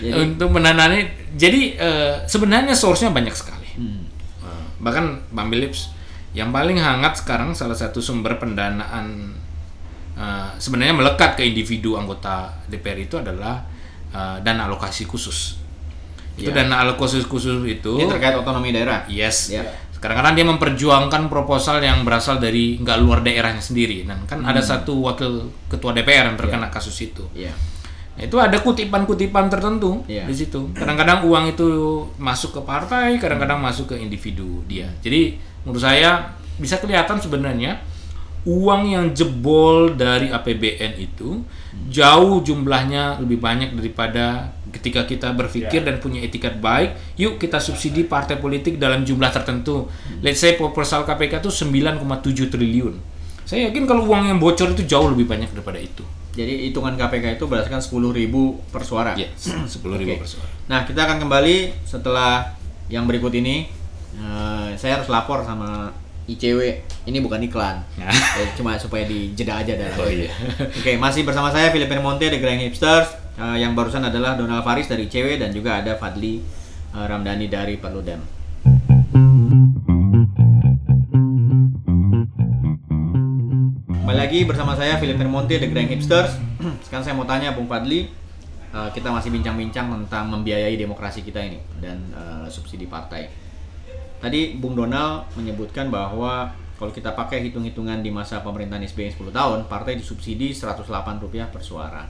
Jadi- 0.02 0.14
Untuk 0.14 0.50
menanani, 0.52 1.06
jadi 1.36 1.62
eh, 1.78 2.14
sebenarnya 2.26 2.74
source-nya 2.74 3.12
banyak 3.12 3.34
sekali. 3.34 3.70
Hmm. 3.78 4.04
Eh, 4.42 4.66
bahkan 4.82 5.22
Bang 5.32 5.50
Philips 5.50 5.94
yang 6.32 6.50
paling 6.50 6.80
hangat 6.80 7.20
sekarang 7.20 7.52
salah 7.52 7.76
satu 7.76 8.00
sumber 8.00 8.40
pendanaan 8.40 9.36
eh, 10.16 10.50
sebenarnya 10.58 10.96
melekat 10.96 11.36
ke 11.36 11.44
individu 11.44 11.96
anggota 11.98 12.50
DPR 12.68 13.00
itu 13.02 13.16
adalah 13.18 13.62
eh, 14.12 14.38
dana 14.42 14.66
alokasi 14.68 15.06
khusus. 15.06 15.61
Itu 16.38 16.50
Ya. 16.50 16.64
dana 16.64 16.82
alokasi 16.82 17.22
khusus 17.24 17.60
itu 17.64 17.94
Ini 18.00 18.08
terkait 18.08 18.34
otonomi 18.34 18.72
daerah. 18.72 19.04
Yes. 19.06 19.52
Ya. 19.52 19.68
Kadang-kadang 20.02 20.34
dia 20.34 20.46
memperjuangkan 20.50 21.30
proposal 21.30 21.78
yang 21.78 22.02
berasal 22.02 22.42
dari 22.42 22.82
nggak 22.82 22.98
luar 23.00 23.22
daerahnya 23.22 23.62
sendiri. 23.62 24.02
Dan 24.02 24.26
kan 24.26 24.42
ada 24.42 24.58
satu 24.58 24.98
wakil 25.06 25.46
ketua 25.70 25.94
DPR 25.94 26.34
yang 26.34 26.38
terkena 26.40 26.74
kasus 26.74 26.98
itu. 27.00 27.22
Iya. 27.38 27.54
Nah, 28.12 28.28
itu 28.28 28.36
ada 28.42 28.58
kutipan-kutipan 28.60 29.48
tertentu 29.48 30.02
Iya. 30.10 30.26
di 30.26 30.34
situ. 30.34 30.74
Kadang-kadang 30.74 31.24
uang 31.24 31.54
itu 31.54 31.68
masuk 32.18 32.58
ke 32.58 32.62
partai, 32.66 33.22
kadang-kadang 33.22 33.62
masuk 33.62 33.94
ke 33.94 33.96
individu 33.96 34.66
dia. 34.66 34.90
Jadi 35.00 35.38
menurut 35.64 35.80
saya 35.80 36.34
bisa 36.58 36.82
kelihatan 36.82 37.22
sebenarnya 37.22 37.78
uang 38.42 38.82
yang 38.90 39.06
jebol 39.14 39.94
dari 39.94 40.34
APBN 40.34 40.98
itu 40.98 41.46
jauh 41.92 42.42
jumlahnya 42.42 43.22
lebih 43.22 43.38
banyak 43.38 43.78
daripada 43.78 44.56
ketika 44.72 45.04
kita 45.06 45.36
berpikir 45.36 45.84
dan 45.84 46.00
punya 46.00 46.24
etikat 46.24 46.58
baik, 46.58 46.96
yuk 47.20 47.38
kita 47.38 47.60
subsidi 47.60 48.08
partai 48.08 48.40
politik 48.40 48.80
dalam 48.80 49.04
jumlah 49.04 49.30
tertentu. 49.30 49.92
Let's 50.24 50.40
say 50.40 50.56
proposal 50.56 51.04
KPK 51.04 51.44
itu 51.44 51.52
9,7 51.52 52.48
triliun. 52.50 52.96
Saya 53.44 53.68
yakin 53.68 53.84
kalau 53.84 54.08
uang 54.08 54.32
yang 54.32 54.40
bocor 54.40 54.72
itu 54.72 54.88
jauh 54.88 55.12
lebih 55.12 55.28
banyak 55.28 55.52
daripada 55.52 55.78
itu. 55.78 56.02
Jadi 56.32 56.72
hitungan 56.72 56.96
KPK 56.96 57.36
itu 57.36 57.44
berdasarkan 57.44 57.84
10.000 57.84 58.72
per 58.72 58.84
suara. 58.88 59.12
10 59.12 59.76
ribu 60.00 60.16
Oke. 60.16 60.24
per 60.24 60.30
suara. 60.32 60.50
Nah, 60.72 60.88
kita 60.88 61.04
akan 61.04 61.28
kembali 61.28 61.84
setelah 61.84 62.56
yang 62.88 63.04
berikut 63.04 63.36
ini. 63.36 63.68
Eh, 64.16 64.70
saya 64.80 65.00
harus 65.00 65.12
lapor 65.12 65.44
sama 65.44 65.92
ICW. 66.38 66.62
Ini 67.08 67.18
bukan 67.20 67.42
iklan. 67.44 67.82
Ya. 67.98 68.10
Eh, 68.12 68.50
cuma 68.56 68.78
supaya 68.78 69.04
dijeda 69.04 69.60
aja 69.60 69.74
dah. 69.76 69.90
Oh, 69.98 70.10
iya. 70.10 70.32
Oke, 70.80 70.96
masih 70.96 71.26
bersama 71.26 71.50
saya 71.50 71.74
Filipin 71.74 72.00
Monte 72.00 72.30
The 72.30 72.40
Grand 72.40 72.62
Hipsters. 72.62 73.12
Eh, 73.36 73.58
yang 73.64 73.74
barusan 73.74 74.06
adalah 74.06 74.38
Donald 74.38 74.62
Faris 74.62 74.86
dari 74.92 75.10
ICW 75.10 75.42
dan 75.42 75.50
juga 75.50 75.82
ada 75.82 75.98
Fadli 75.98 76.44
eh, 76.94 77.06
Ramdhani 77.06 77.48
dari 77.50 77.76
Perludem. 77.80 78.42
Kembali 84.12 84.28
lagi 84.28 84.44
bersama 84.44 84.76
saya 84.76 85.00
Philip 85.00 85.24
Monte 85.24 85.56
The 85.56 85.72
Grand 85.72 85.88
Hipsters. 85.88 86.36
Sekarang 86.84 87.00
saya 87.00 87.16
mau 87.16 87.24
tanya 87.24 87.56
Bung 87.56 87.72
Fadli, 87.72 88.12
eh, 88.76 88.90
kita 88.92 89.08
masih 89.08 89.32
bincang-bincang 89.32 89.88
tentang 89.88 90.28
membiayai 90.28 90.76
demokrasi 90.76 91.24
kita 91.24 91.40
ini 91.40 91.64
dan 91.80 92.12
eh, 92.12 92.46
subsidi 92.52 92.92
partai. 92.92 93.41
Tadi 94.22 94.54
Bung 94.54 94.78
Donald 94.78 95.26
menyebutkan 95.34 95.90
bahwa 95.90 96.54
kalau 96.78 96.94
kita 96.94 97.14
pakai 97.18 97.42
hitung-hitungan 97.50 98.06
di 98.06 98.14
masa 98.14 98.42
pemerintahan 98.46 98.86
SBY 98.86 99.18
10 99.18 99.34
tahun, 99.34 99.60
partai 99.66 99.98
disubsidi 99.98 100.54
108 100.54 100.86
rupiah 101.22 101.50
per 101.50 101.66
suara. 101.66 102.06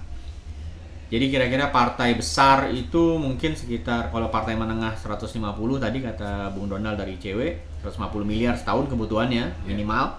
Jadi 1.11 1.27
kira-kira 1.27 1.75
partai 1.75 2.15
besar 2.15 2.71
itu 2.71 3.19
mungkin 3.19 3.51
sekitar 3.51 4.15
kalau 4.15 4.31
partai 4.31 4.55
menengah 4.55 4.95
150 4.95 5.43
tadi 5.75 5.99
kata 5.99 6.55
Bung 6.55 6.71
Donald 6.71 6.95
dari 6.95 7.19
ICW 7.19 7.39
150 7.83 8.23
miliar 8.23 8.55
setahun 8.55 8.87
kebutuhannya 8.87 9.67
minimal. 9.67 10.15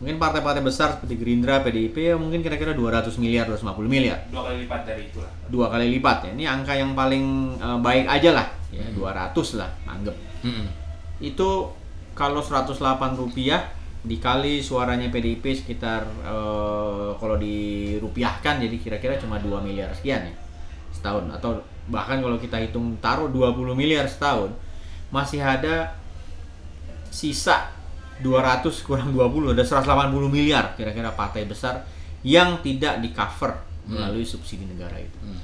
Mungkin 0.00 0.16
partai-partai 0.16 0.62
besar 0.64 0.96
seperti 0.96 1.20
Gerindra, 1.20 1.60
PDIP 1.60 1.96
ya 1.98 2.14
mungkin 2.16 2.40
kira-kira 2.40 2.72
200 2.72 3.20
miliar, 3.20 3.44
250 3.50 3.84
miliar. 3.84 4.16
dua 4.32 4.48
kali 4.48 4.64
lipat 4.64 4.80
dari 4.86 5.10
itulah 5.10 5.32
Dua 5.50 5.66
kali 5.68 5.86
lipat 5.92 6.16
ya. 6.24 6.30
Ini 6.38 6.44
angka 6.48 6.72
yang 6.72 6.96
paling 6.96 7.24
eh, 7.60 7.78
baik 7.82 8.06
aja 8.08 8.30
lah 8.32 8.46
ya, 8.72 8.88
200 8.96 9.60
lah 9.60 9.70
anggap. 9.84 10.16
Mm-mm. 10.40 10.87
Itu 11.18 11.74
kalau 12.18 12.42
108 12.42 12.74
rupiah 13.14 13.70
dikali 14.06 14.62
suaranya 14.62 15.10
PDIP 15.10 15.44
sekitar 15.58 16.06
eh, 16.22 17.10
kalau 17.18 17.36
dirupiahkan 17.36 18.62
jadi 18.62 18.76
kira-kira 18.78 19.18
cuma 19.18 19.42
2 19.42 19.58
miliar 19.62 19.90
sekian 19.90 20.22
ya 20.30 20.34
setahun 20.94 21.26
atau 21.34 21.58
bahkan 21.90 22.22
kalau 22.22 22.38
kita 22.38 22.62
hitung 22.62 22.94
taruh 23.02 23.26
20 23.30 23.74
miliar 23.74 24.06
setahun 24.06 24.54
masih 25.10 25.42
ada 25.42 25.98
sisa 27.10 27.74
200 28.22 28.66
kurang 28.86 29.10
20 29.14 29.54
ada 29.54 29.64
180 29.66 30.10
miliar 30.30 30.74
kira-kira 30.78 31.10
partai 31.14 31.46
besar 31.46 31.86
yang 32.26 32.62
tidak 32.62 32.98
di 33.02 33.14
cover 33.14 33.54
melalui 33.88 34.26
subsidi 34.26 34.68
negara 34.68 35.00
itu. 35.00 35.18
Hmm. 35.22 35.40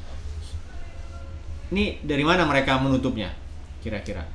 Ini 1.73 2.05
dari 2.05 2.23
mana 2.27 2.45
mereka 2.45 2.77
menutupnya 2.77 3.33
kira-kira? 3.81 4.27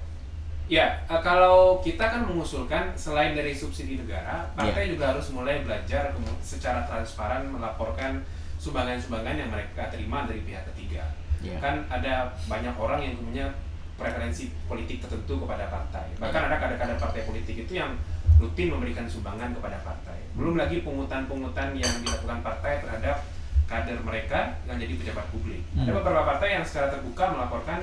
Ya, 0.69 1.01
eh, 1.09 1.21
kalau 1.25 1.81
kita 1.81 2.05
kan 2.05 2.21
mengusulkan 2.29 2.93
selain 2.93 3.33
dari 3.33 3.57
subsidi 3.57 3.97
negara, 3.97 4.45
partai 4.53 4.93
juga 4.93 5.17
harus 5.17 5.33
mulai 5.33 5.65
belajar 5.65 6.13
secara 6.39 6.85
transparan 6.85 7.49
melaporkan 7.49 8.21
sumbangan-sumbangan 8.61 9.33
yang 9.33 9.49
mereka 9.49 9.89
terima 9.89 10.29
dari 10.29 10.45
pihak 10.45 10.61
ketiga. 10.73 11.09
Ya. 11.41 11.57
Kan 11.57 11.89
ada 11.89 12.37
banyak 12.45 12.75
orang 12.77 13.01
yang 13.01 13.17
punya 13.17 13.49
preferensi 13.97 14.53
politik 14.69 15.01
tertentu 15.01 15.41
kepada 15.41 15.67
partai. 15.73 16.05
Bahkan 16.21 16.41
ada 16.47 16.55
kader-kader 16.61 17.01
partai 17.01 17.25
politik 17.25 17.65
itu 17.65 17.73
yang 17.73 17.97
rutin 18.37 18.69
memberikan 18.71 19.09
sumbangan 19.09 19.51
kepada 19.51 19.81
partai. 19.81 20.21
Belum 20.37 20.55
lagi 20.55 20.85
pungutan-pungutan 20.85 21.75
yang 21.75 21.93
dilakukan 22.05 22.39
partai 22.45 22.79
terhadap 22.79 23.25
kader 23.65 23.99
mereka 24.05 24.53
yang 24.69 24.77
jadi 24.77 24.93
pejabat 24.95 25.25
publik. 25.33 25.65
Ada 25.73 25.89
Hmm. 25.89 25.97
beberapa 25.97 26.23
partai 26.29 26.61
yang 26.61 26.63
secara 26.63 26.93
terbuka 26.93 27.25
melaporkan 27.33 27.79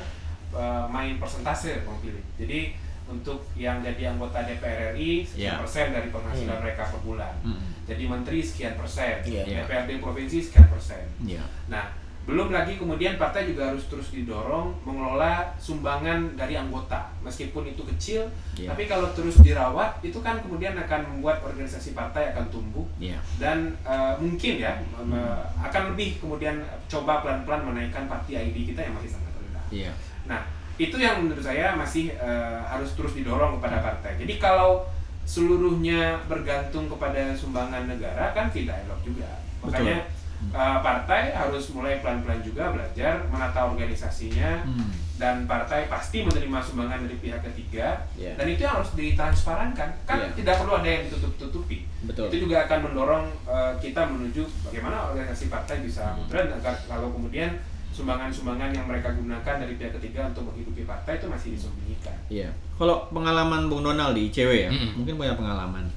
uh, 0.56 0.88
main 0.88 1.16
persentase 1.16 1.84
Bang 1.84 2.00
Philip. 2.00 2.24
Jadi 2.34 2.74
untuk 3.06 3.46
yang 3.54 3.78
jadi 3.80 4.10
anggota 4.10 4.42
DPR 4.42 4.90
RI 4.92 5.22
sekian 5.22 5.54
Ya. 5.54 5.62
persen 5.62 5.94
dari 5.94 6.10
penghasilan 6.10 6.58
Hmm. 6.58 6.62
mereka 6.64 6.90
per 6.90 7.00
bulan. 7.00 7.34
Hmm. 7.44 7.62
Jadi 7.86 8.02
menteri 8.02 8.42
sekian 8.42 8.74
persen, 8.74 9.22
Iya. 9.22 9.46
DPRD 9.46 10.02
provinsi 10.02 10.42
sekian 10.42 10.66
persen. 10.66 11.06
Ya. 11.22 11.38
Nah, 11.70 11.94
belum 12.26 12.50
lagi 12.50 12.74
kemudian 12.74 13.14
partai 13.14 13.46
juga 13.46 13.70
harus 13.70 13.86
terus 13.86 14.10
didorong 14.10 14.74
mengelola 14.82 15.54
sumbangan 15.62 16.34
dari 16.34 16.58
anggota. 16.58 17.06
Meskipun 17.22 17.70
itu 17.70 17.86
kecil, 17.86 18.26
Iya. 18.58 18.74
tapi 18.74 18.90
kalau 18.90 19.14
terus 19.14 19.38
dirawat 19.38 20.02
itu 20.02 20.18
kan 20.18 20.42
kemudian 20.42 20.74
akan 20.74 21.06
membuat 21.06 21.46
organisasi 21.46 21.94
partai 21.94 22.34
akan 22.34 22.50
tumbuh 22.50 22.82
Ya. 22.98 23.22
dan 23.38 23.78
uh, 23.86 24.18
mungkin 24.18 24.58
ya 24.58 24.82
um, 24.98 25.14
uh, 25.14 25.46
akan 25.62 25.94
lebih 25.94 26.18
kemudian 26.18 26.58
coba 26.90 27.22
pelan-pelan 27.22 27.62
menaikkan 27.62 28.10
parti 28.10 28.34
ID 28.34 28.74
kita 28.74 28.82
yang 28.82 28.98
masih 28.98 29.14
sangat 29.14 29.30
rendah. 29.38 29.62
Iya. 29.70 29.92
Nah, 30.26 30.42
itu 30.76 30.96
yang 30.96 31.22
menurut 31.22 31.40
saya 31.40 31.72
masih 31.72 32.12
eh, 32.12 32.58
harus 32.62 32.92
terus 32.92 33.14
didorong 33.14 33.56
kepada 33.56 33.80
partai. 33.80 34.18
Jadi 34.18 34.36
kalau 34.36 34.84
seluruhnya 35.26 36.22
bergantung 36.24 36.86
kepada 36.86 37.34
sumbangan 37.34 37.84
negara 37.86 38.30
kan 38.30 38.46
tidak 38.48 38.78
elok 38.86 39.00
juga. 39.02 39.28
Makanya 39.60 40.06
eh, 40.52 40.78
partai 40.80 41.32
harus 41.32 41.72
mulai 41.72 41.98
pelan-pelan 41.98 42.40
juga 42.40 42.70
belajar 42.70 43.24
menata 43.26 43.66
organisasinya 43.66 44.62
Hmm. 44.62 44.92
dan 45.16 45.36
partai 45.44 45.88
pasti 45.88 46.20
menerima 46.20 46.60
sumbangan 46.60 47.08
dari 47.08 47.16
pihak 47.16 47.40
ketiga 47.42 48.04
Iya. 48.14 48.36
dan 48.36 48.46
itu 48.46 48.62
harus 48.62 48.92
ditransparankan. 48.92 49.88
Kan 50.04 50.18
Iya. 50.20 50.28
tidak 50.36 50.54
perlu 50.60 50.76
ada 50.76 50.86
yang 50.86 51.02
ditutup-tutupi. 51.08 51.88
Itu 52.04 52.36
juga 52.38 52.68
akan 52.68 52.78
mendorong 52.84 53.24
eh, 53.48 53.72
kita 53.80 54.02
menuju 54.06 54.44
bagaimana 54.62 55.08
organisasi 55.08 55.48
partai 55.48 55.80
bisa 55.80 56.12
Hmm. 56.14 56.28
agar 56.30 56.74
kalau 56.84 57.08
kemudian 57.10 57.56
sumbangan-sumbangan 57.96 58.76
yang 58.76 58.84
mereka 58.84 59.08
gunakan 59.16 59.54
dari 59.64 59.80
pihak 59.80 59.96
ketiga 59.96 60.28
untuk 60.28 60.52
menghidupi 60.52 60.84
partai 60.84 61.16
itu 61.16 61.26
masih 61.32 61.48
disembunyikan. 61.56 62.16
Iya. 62.28 62.52
Kalau 62.76 63.08
pengalaman 63.08 63.72
Bung 63.72 63.80
Donald 63.80 64.12
di 64.12 64.28
ICW 64.28 64.68
ya, 64.68 64.70
Mm-mm. 64.70 65.00
mungkin 65.00 65.16
punya 65.16 65.32
pengalaman. 65.32 65.88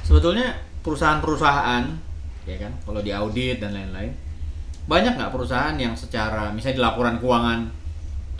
Sebetulnya 0.00 0.56
perusahaan-perusahaan, 0.80 1.84
ya 2.48 2.56
kan, 2.56 2.72
kalau 2.88 3.04
di 3.04 3.12
audit 3.12 3.60
dan 3.60 3.76
lain-lain, 3.76 4.16
banyak 4.88 5.12
nggak 5.20 5.28
perusahaan 5.28 5.76
yang 5.76 5.92
secara 5.92 6.48
misalnya 6.50 6.80
di 6.80 6.82
laporan 6.82 7.20
keuangan 7.20 7.68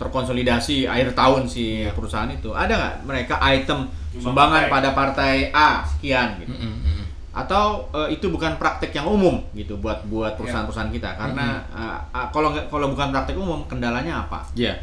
terkonsolidasi 0.01 0.89
akhir 0.89 1.13
tahun 1.13 1.45
si 1.45 1.85
perusahaan 1.93 2.27
itu, 2.33 2.49
ada 2.51 2.73
nggak 2.73 2.95
mereka 3.05 3.37
item 3.45 3.85
sumbangan 4.17 4.67
pada 4.73 4.89
partai 4.97 5.53
A 5.53 5.85
sekian 5.85 6.41
gitu? 6.41 6.49
Mm-mm, 6.49 6.73
mm-mm. 6.81 7.02
Atau 7.33 7.89
eh, 7.89 8.13
itu 8.13 8.29
bukan 8.29 8.61
praktek 8.61 8.93
yang 8.93 9.09
umum 9.09 9.41
gitu 9.57 9.81
buat 9.81 10.05
buat 10.05 10.37
perusahaan-perusahaan 10.37 10.93
kita 10.93 11.17
karena 11.17 11.65
eh, 11.73 11.97
ah, 12.13 12.29
kalau 12.29 12.53
nggak 12.53 12.69
kalau 12.69 12.93
bukan 12.93 13.09
praktek 13.09 13.35
umum 13.35 13.65
kendalanya 13.65 14.29
apa? 14.29 14.45
Ya, 14.53 14.77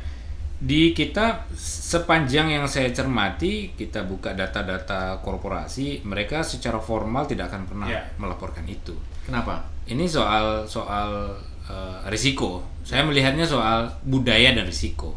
di 0.61 0.92
kita 0.92 1.49
sepanjang 1.57 2.52
yang 2.52 2.69
saya 2.69 2.92
cermati, 2.92 3.73
kita 3.73 4.04
buka 4.04 4.37
data-data 4.37 5.16
korporasi, 5.25 6.04
mereka 6.04 6.45
secara 6.45 6.76
formal 6.76 7.25
tidak 7.25 7.49
akan 7.49 7.64
pernah 7.64 7.88
Ya. 7.88 8.04
melaporkan 8.21 8.69
itu. 8.69 8.92
Kenapa? 9.25 9.64
Ini 9.88 10.04
soal 10.04 10.69
soal 10.69 11.33
eh, 11.64 11.99
risiko. 12.12 12.66
Saya 12.85 13.07
melihatnya 13.07 13.47
soal 13.47 13.88
budaya 14.04 14.52
dan 14.52 14.66
risiko. 14.66 15.14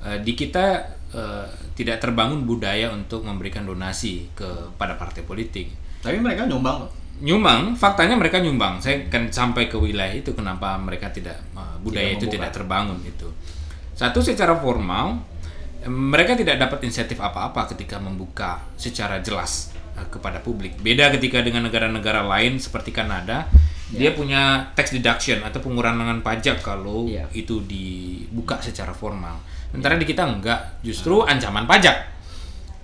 Eh, 0.00 0.22
di 0.22 0.32
kita 0.32 0.80
eh, 1.12 1.46
tidak 1.74 2.00
terbangun 2.00 2.46
budaya 2.46 2.88
untuk 2.94 3.26
memberikan 3.26 3.66
donasi 3.66 4.30
kepada 4.32 4.94
partai 4.96 5.26
politik. 5.26 5.83
Tapi 6.04 6.20
mereka 6.20 6.44
nyumbang. 6.44 6.84
Nyumbang, 7.24 7.72
faktanya 7.74 8.14
mereka 8.14 8.36
nyumbang. 8.38 8.76
Saya 8.78 9.08
kan 9.08 9.32
sampai 9.32 9.72
ke 9.72 9.80
wilayah 9.80 10.12
itu 10.12 10.36
kenapa 10.36 10.76
mereka 10.76 11.08
tidak 11.08 11.40
eh, 11.56 11.76
budaya 11.80 12.12
Tidak 12.12 12.16
itu 12.20 12.24
membuka. 12.28 12.34
tidak 12.36 12.50
terbangun 12.52 12.98
itu. 13.00 13.28
Satu 13.94 14.20
secara 14.20 14.52
formal 14.60 15.22
eh, 15.80 15.88
mereka 15.88 16.36
tidak 16.36 16.60
dapat 16.60 16.84
insentif 16.84 17.16
apa-apa 17.18 17.72
ketika 17.72 17.96
membuka 17.96 18.60
secara 18.76 19.24
jelas 19.24 19.72
eh, 19.96 20.04
kepada 20.12 20.44
publik. 20.44 20.76
Beda 20.84 21.08
ketika 21.08 21.40
dengan 21.40 21.64
negara-negara 21.64 22.20
lain 22.26 22.60
seperti 22.60 22.92
Kanada, 22.92 23.48
dia 23.88 24.10
punya 24.10 24.74
tax 24.74 24.90
deduction 24.90 25.40
atau 25.40 25.62
pengurangan 25.62 26.18
pajak 26.20 26.60
kalau 26.60 27.06
Iya. 27.06 27.30
itu 27.32 27.62
dibuka 27.64 28.58
secara 28.58 28.90
formal. 28.90 29.38
Sementara 29.70 29.94
di 29.94 30.04
kita 30.04 30.26
enggak, 30.26 30.82
justru 30.82 31.22
ancaman 31.22 31.64
pajak. 31.64 31.94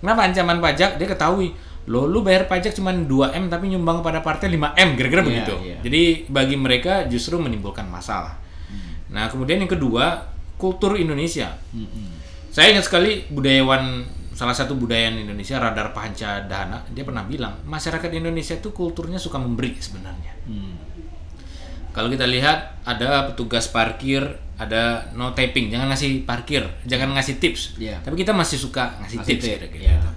Kenapa 0.01 0.27
ancaman 0.27 0.59
pajak? 0.63 0.97
Dia 0.97 1.07
ketahui, 1.07 1.51
lo 1.89 2.05
lu 2.05 2.21
bayar 2.21 2.45
pajak 2.45 2.73
cuma 2.73 2.93
2M 2.93 3.49
tapi 3.49 3.69
nyumbang 3.69 4.01
kepada 4.01 4.21
partai 4.21 4.51
5M, 4.51 4.89
kira-kira 4.95 5.23
Iya, 5.23 5.27
begitu. 5.27 5.55
iya. 5.63 5.77
Jadi 5.81 6.03
bagi 6.27 6.57
mereka 6.57 7.07
justru 7.07 7.37
menimbulkan 7.37 7.85
masalah. 7.85 8.37
Nah, 9.09 9.27
kemudian 9.27 9.59
yang 9.59 9.69
kedua, 9.69 10.23
kultur 10.55 10.95
Indonesia. 10.95 11.51
Mm-mm. 11.73 12.15
Saya 12.49 12.71
ingat 12.71 12.87
sekali 12.87 13.27
budayawan 13.27 14.07
salah 14.31 14.55
satu 14.55 14.73
budaya 14.73 15.11
Indonesia 15.11 15.59
radar 15.59 15.93
panca 15.93 16.41
dana 16.43 16.81
dia 16.89 17.05
pernah 17.05 17.21
bilang 17.23 17.61
masyarakat 17.63 18.09
Indonesia 18.11 18.57
itu 18.57 18.73
kulturnya 18.73 19.21
suka 19.21 19.37
memberi 19.37 19.77
sebenarnya 19.77 20.33
Hmm. 20.49 20.81
kalau 21.91 22.09
kita 22.09 22.25
lihat 22.25 22.81
ada 22.83 23.29
petugas 23.29 23.69
parkir 23.69 24.25
ada 24.57 25.05
no 25.13 25.33
taping 25.33 25.69
jangan 25.69 25.93
ngasih 25.93 26.25
parkir 26.25 26.65
jangan 26.85 27.13
ngasih 27.13 27.37
tips 27.37 27.77
Iya. 27.77 28.01
tapi 28.01 28.17
kita 28.17 28.33
masih 28.33 28.57
suka 28.57 28.97
ngasih, 29.05 29.19
Ngasih 29.19 29.29
tips 29.29 29.45
iya. 29.45 29.57
gitu. 29.61 30.09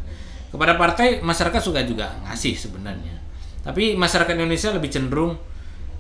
Kepada 0.54 0.78
partai 0.78 1.18
masyarakat 1.26 1.58
suka 1.58 1.82
juga 1.82 2.14
ngasih 2.30 2.54
sebenarnya. 2.54 3.18
Tapi 3.66 3.98
masyarakat 3.98 4.38
Indonesia 4.38 4.70
lebih 4.70 4.94
cenderung 4.94 5.34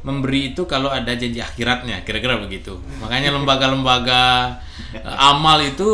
memberi 0.05 0.53
itu 0.53 0.69
kalau 0.69 0.93
ada 0.93 1.10
janji 1.17 1.41
akhiratnya 1.41 2.05
kira-kira 2.05 2.38
begitu. 2.38 2.77
Makanya 3.01 3.33
lembaga-lembaga 3.33 4.53
eh, 4.93 5.01
amal 5.01 5.57
itu 5.63 5.89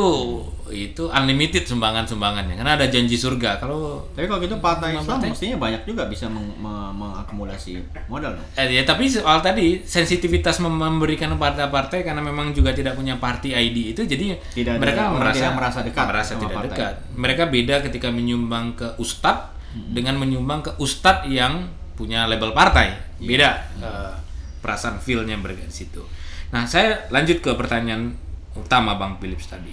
itu 0.72 1.08
unlimited 1.08 1.64
sumbangan-sumbangannya 1.64 2.54
karena 2.54 2.74
ada 2.74 2.86
janji 2.86 3.14
surga 3.14 3.58
kalau 3.58 4.06
Tapi 4.12 4.26
kalau 4.26 4.40
gitu 4.40 4.56
partai 4.58 4.94
Islam 4.94 5.06
partai- 5.16 5.30
mestinya 5.30 5.58
banyak 5.58 5.82
juga 5.84 6.06
bisa 6.06 6.26
meng- 6.26 6.56
me- 6.56 6.92
mengakumulasi 6.92 7.78
modal. 8.06 8.38
Eh, 8.54 8.70
ya 8.72 8.84
tapi 8.84 9.06
soal 9.06 9.40
tadi 9.40 9.82
sensitivitas 9.82 10.60
mem- 10.60 10.72
memberikan 10.72 11.34
partai-partai 11.34 12.02
karena 12.02 12.20
memang 12.20 12.52
juga 12.52 12.72
tidak 12.72 12.94
punya 12.94 13.16
party 13.16 13.52
ID 13.52 13.78
itu 13.92 14.02
jadi 14.04 14.36
Tidak 14.36 14.74
ada- 14.74 14.80
mereka 14.80 15.02
orang 15.08 15.20
merasa 15.20 15.36
tidak 15.36 15.54
merasa 15.56 15.80
dekat 15.82 16.06
merasa 16.06 16.32
tidak 16.36 16.56
partai. 16.56 16.70
dekat. 16.72 16.94
Mereka 17.14 17.44
beda 17.48 17.76
ketika 17.82 18.08
menyumbang 18.10 18.66
ke 18.74 18.88
ustadz 18.98 19.58
dengan 19.88 20.16
menyumbang 20.16 20.62
ke 20.62 20.72
ustadz 20.76 21.26
yang 21.26 21.68
punya 21.94 22.26
label 22.26 22.52
partai. 22.52 22.96
Beda 23.18 23.50
eh, 23.78 24.14
perasaan 24.60 24.98
feel-nya 24.98 25.36
mereka 25.36 25.62
di 25.62 25.74
situ. 25.74 26.04
Nah, 26.50 26.64
saya 26.64 27.08
lanjut 27.08 27.40
ke 27.40 27.54
pertanyaan 27.54 28.12
utama 28.54 28.96
Bang 28.96 29.16
Philips 29.18 29.46
tadi. 29.46 29.72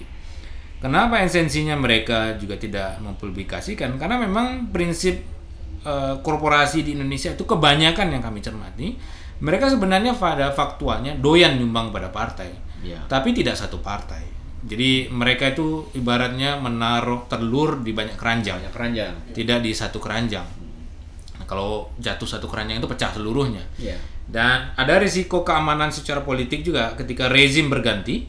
Kenapa 0.77 1.25
esensinya 1.25 1.73
mereka 1.73 2.37
juga 2.37 2.53
tidak 2.55 3.01
mempublikasikan? 3.01 3.97
Karena 3.97 4.21
memang 4.21 4.69
prinsip 4.69 5.25
eh, 5.81 6.15
korporasi 6.21 6.85
di 6.85 6.93
Indonesia 6.93 7.33
itu 7.33 7.43
kebanyakan 7.43 8.13
yang 8.13 8.21
kami 8.21 8.39
cermati, 8.39 8.93
mereka 9.39 9.69
sebenarnya 9.69 10.13
pada 10.13 10.49
faktualnya 10.51 11.17
doyan 11.17 11.57
nyumbang 11.57 11.89
pada 11.89 12.09
partai, 12.09 12.49
Iya. 12.83 13.01
tapi 13.09 13.33
tidak 13.33 13.57
satu 13.57 13.81
partai. 13.81 14.21
Jadi 14.67 15.07
mereka 15.09 15.49
itu 15.49 15.85
ibaratnya 15.93 16.57
menaruh 16.59 17.25
telur 17.25 17.81
di 17.81 17.93
banyak 17.93 18.17
keranjang, 18.17 18.57
Banyak 18.59 18.73
keranjang. 18.73 19.13
tidak 19.31 19.63
di 19.63 19.71
satu 19.71 19.97
keranjang. 19.97 20.43
Nah, 21.37 21.45
kalau 21.45 21.87
jatuh 21.97 22.25
satu 22.27 22.45
keranjang 22.45 22.77
itu 22.77 22.89
pecah 22.89 23.13
seluruhnya. 23.13 23.63
Iya. 23.77 23.95
Dan 24.27 24.75
ada 24.75 24.99
risiko 24.99 25.41
keamanan 25.41 25.87
secara 25.87 26.19
politik 26.21 26.61
juga 26.61 26.91
ketika 26.93 27.31
rezim 27.31 27.71
berganti 27.71 28.27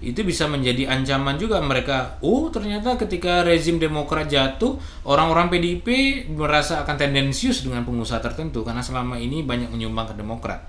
itu 0.00 0.24
bisa 0.24 0.48
menjadi 0.48 0.88
ancaman 0.88 1.36
juga 1.36 1.60
mereka. 1.60 2.16
Oh 2.24 2.48
ternyata 2.48 2.96
ketika 2.96 3.44
rezim 3.44 3.76
Demokrat 3.76 4.32
jatuh 4.32 4.80
orang-orang 5.04 5.52
PDIP 5.52 5.88
merasa 6.32 6.80
akan 6.80 6.96
tendensius 6.96 7.68
dengan 7.68 7.84
pengusaha 7.84 8.16
tertentu 8.20 8.64
karena 8.64 8.80
selama 8.80 9.20
ini 9.20 9.44
banyak 9.44 9.68
menyumbang 9.68 10.08
ke 10.08 10.14
Demokrat. 10.16 10.64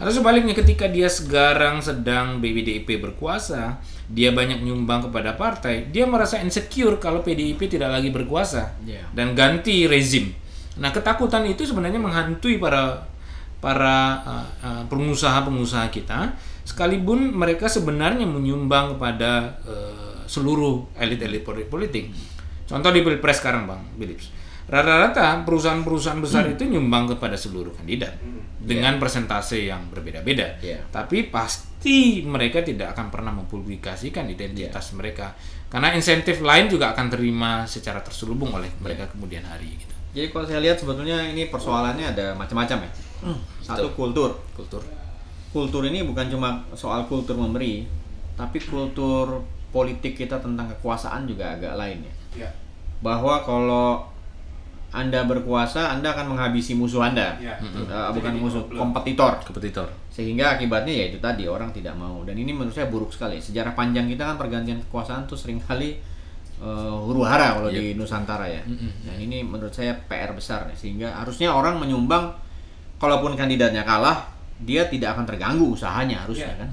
Atau 0.00 0.24
sebaliknya 0.24 0.56
ketika 0.56 0.88
dia 0.88 1.12
sekarang 1.12 1.84
sedang 1.84 2.40
PDIP 2.40 2.96
berkuasa 3.04 3.76
dia 4.08 4.32
banyak 4.32 4.64
menyumbang 4.64 5.06
kepada 5.06 5.36
partai 5.36 5.86
dia 5.92 6.08
merasa 6.08 6.40
insecure 6.40 6.96
kalau 6.96 7.20
PDIP 7.20 7.68
tidak 7.70 7.94
lagi 7.94 8.08
berkuasa 8.10 8.74
Iya. 8.82 9.04
dan 9.12 9.36
ganti 9.36 9.84
rezim. 9.86 10.32
Nah 10.80 10.88
ketakutan 10.88 11.44
itu 11.44 11.68
sebenarnya 11.68 12.00
menghantui 12.00 12.56
para 12.56 13.06
para 13.60 14.24
uh, 14.24 14.46
uh, 14.64 14.82
pengusaha-pengusaha 14.88 15.92
kita, 15.92 16.32
sekalipun 16.64 17.32
mereka 17.34 17.66
sebenarnya 17.66 18.24
menyumbang 18.28 18.96
kepada 18.96 19.58
uh, 19.66 20.22
seluruh 20.28 20.92
elit-elit 20.94 21.42
poli- 21.42 21.66
politik. 21.66 22.12
Contoh 22.70 22.94
di 22.94 23.02
pilpres 23.02 23.42
sekarang, 23.42 23.66
bang 23.66 23.82
Philips, 23.98 24.30
rata-rata 24.70 25.42
perusahaan-perusahaan 25.42 26.22
besar 26.22 26.46
itu 26.46 26.62
nyumbang 26.70 27.10
kepada 27.16 27.34
seluruh 27.34 27.74
kandidat 27.74 28.14
dengan 28.62 29.02
persentase 29.02 29.66
yang 29.66 29.90
berbeda-beda. 29.90 30.62
Iya. 30.62 30.86
Tapi 30.92 31.26
pasti 31.26 32.22
mereka 32.22 32.62
tidak 32.62 32.94
akan 32.94 33.10
pernah 33.10 33.34
mempublikasikan 33.34 34.30
identitas 34.30 34.94
mereka, 34.94 35.34
karena 35.66 35.90
insentif 35.98 36.38
lain 36.44 36.70
juga 36.70 36.94
akan 36.94 37.10
terima 37.10 37.66
secara 37.66 37.98
terselubung 38.04 38.54
oleh 38.54 38.70
mereka 38.78 39.10
kemudian 39.10 39.42
hari. 39.42 39.74
Gitu. 39.74 39.94
Jadi 40.14 40.26
kalau 40.30 40.46
saya 40.46 40.60
lihat 40.62 40.78
sebetulnya 40.78 41.18
ini 41.26 41.50
persoalannya 41.50 42.06
ada 42.14 42.38
macam-macam 42.38 42.86
ya. 42.86 42.90
Satu 43.66 43.90
kultur. 43.98 44.38
Kultur. 44.54 44.82
Kultur 45.50 45.82
ini 45.86 46.06
bukan 46.06 46.30
cuma 46.30 46.62
soal 46.78 47.04
kultur 47.10 47.34
memberi, 47.34 47.82
tapi 48.38 48.62
kultur 48.62 49.42
politik 49.74 50.14
kita 50.14 50.38
tentang 50.38 50.70
kekuasaan 50.78 51.26
juga 51.26 51.58
agak 51.58 51.74
lain 51.74 52.06
ya. 52.06 52.14
Ya. 52.46 52.50
Bahwa 53.02 53.42
kalau 53.42 54.10
anda 54.90 55.22
berkuasa, 55.22 55.94
Anda 55.94 56.10
akan 56.10 56.34
menghabisi 56.34 56.74
musuh 56.74 57.06
Anda, 57.06 57.38
Ya. 57.38 57.54
Eh, 57.62 58.10
bukan 58.10 58.34
Jadi 58.34 58.42
musuh, 58.42 58.62
problem. 58.66 58.90
kompetitor. 58.90 59.38
kompetitor. 59.46 59.86
Sehingga 60.10 60.58
akibatnya 60.58 60.90
ya 60.90 61.04
itu 61.14 61.18
tadi 61.22 61.46
orang 61.46 61.70
tidak 61.70 61.94
mau. 61.94 62.26
Dan 62.26 62.34
ini 62.34 62.50
menurut 62.50 62.74
saya 62.74 62.90
buruk 62.90 63.14
sekali. 63.14 63.38
Sejarah 63.38 63.78
panjang 63.78 64.10
kita 64.10 64.26
kan 64.26 64.34
pergantian 64.34 64.82
kekuasaan 64.90 65.30
tuh 65.30 65.38
sering 65.38 65.62
kali 65.62 65.94
eh, 66.58 66.94
huru 67.06 67.22
hara 67.22 67.54
kalau 67.54 67.70
di 67.70 67.94
Nusantara 67.94 68.50
ya. 68.50 68.66
Dan 69.06 69.16
ini 69.22 69.46
menurut 69.46 69.70
saya 69.70 69.94
PR 70.10 70.34
besar 70.34 70.66
nih. 70.66 70.74
Sehingga 70.74 71.14
harusnya 71.22 71.54
orang 71.54 71.78
menyumbang, 71.78 72.34
kalaupun 72.98 73.38
kandidatnya 73.38 73.86
kalah, 73.86 74.26
dia 74.60 74.84
tidak 74.84 75.14
akan 75.14 75.24
terganggu 75.24 75.66
usahanya 75.70 76.20
harusnya 76.20 76.48
Iya. 76.48 76.60
kan. 76.60 76.68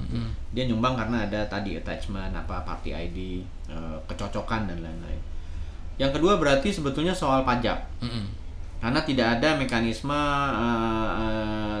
Dia 0.50 0.64
nyumbang 0.64 0.94
karena 0.94 1.24
ada 1.24 1.40
tadi 1.44 1.74
attachment 1.74 2.32
apa 2.32 2.60
party 2.62 2.90
ID, 2.90 3.18
eh, 3.66 3.96
kecocokan 4.04 4.66
dan 4.66 4.78
lain-lain. 4.78 5.20
Yang 5.96 6.14
kedua 6.14 6.36
berarti 6.36 6.68
sebetulnya 6.68 7.10
soal 7.10 7.42
pajak 7.42 7.80
Mm-mm. 7.98 8.24
karena 8.78 9.00
tidak 9.02 9.26
ada 9.34 9.56
mekanisme 9.56 10.14
eh, 10.14 11.10
eh, 11.18 11.78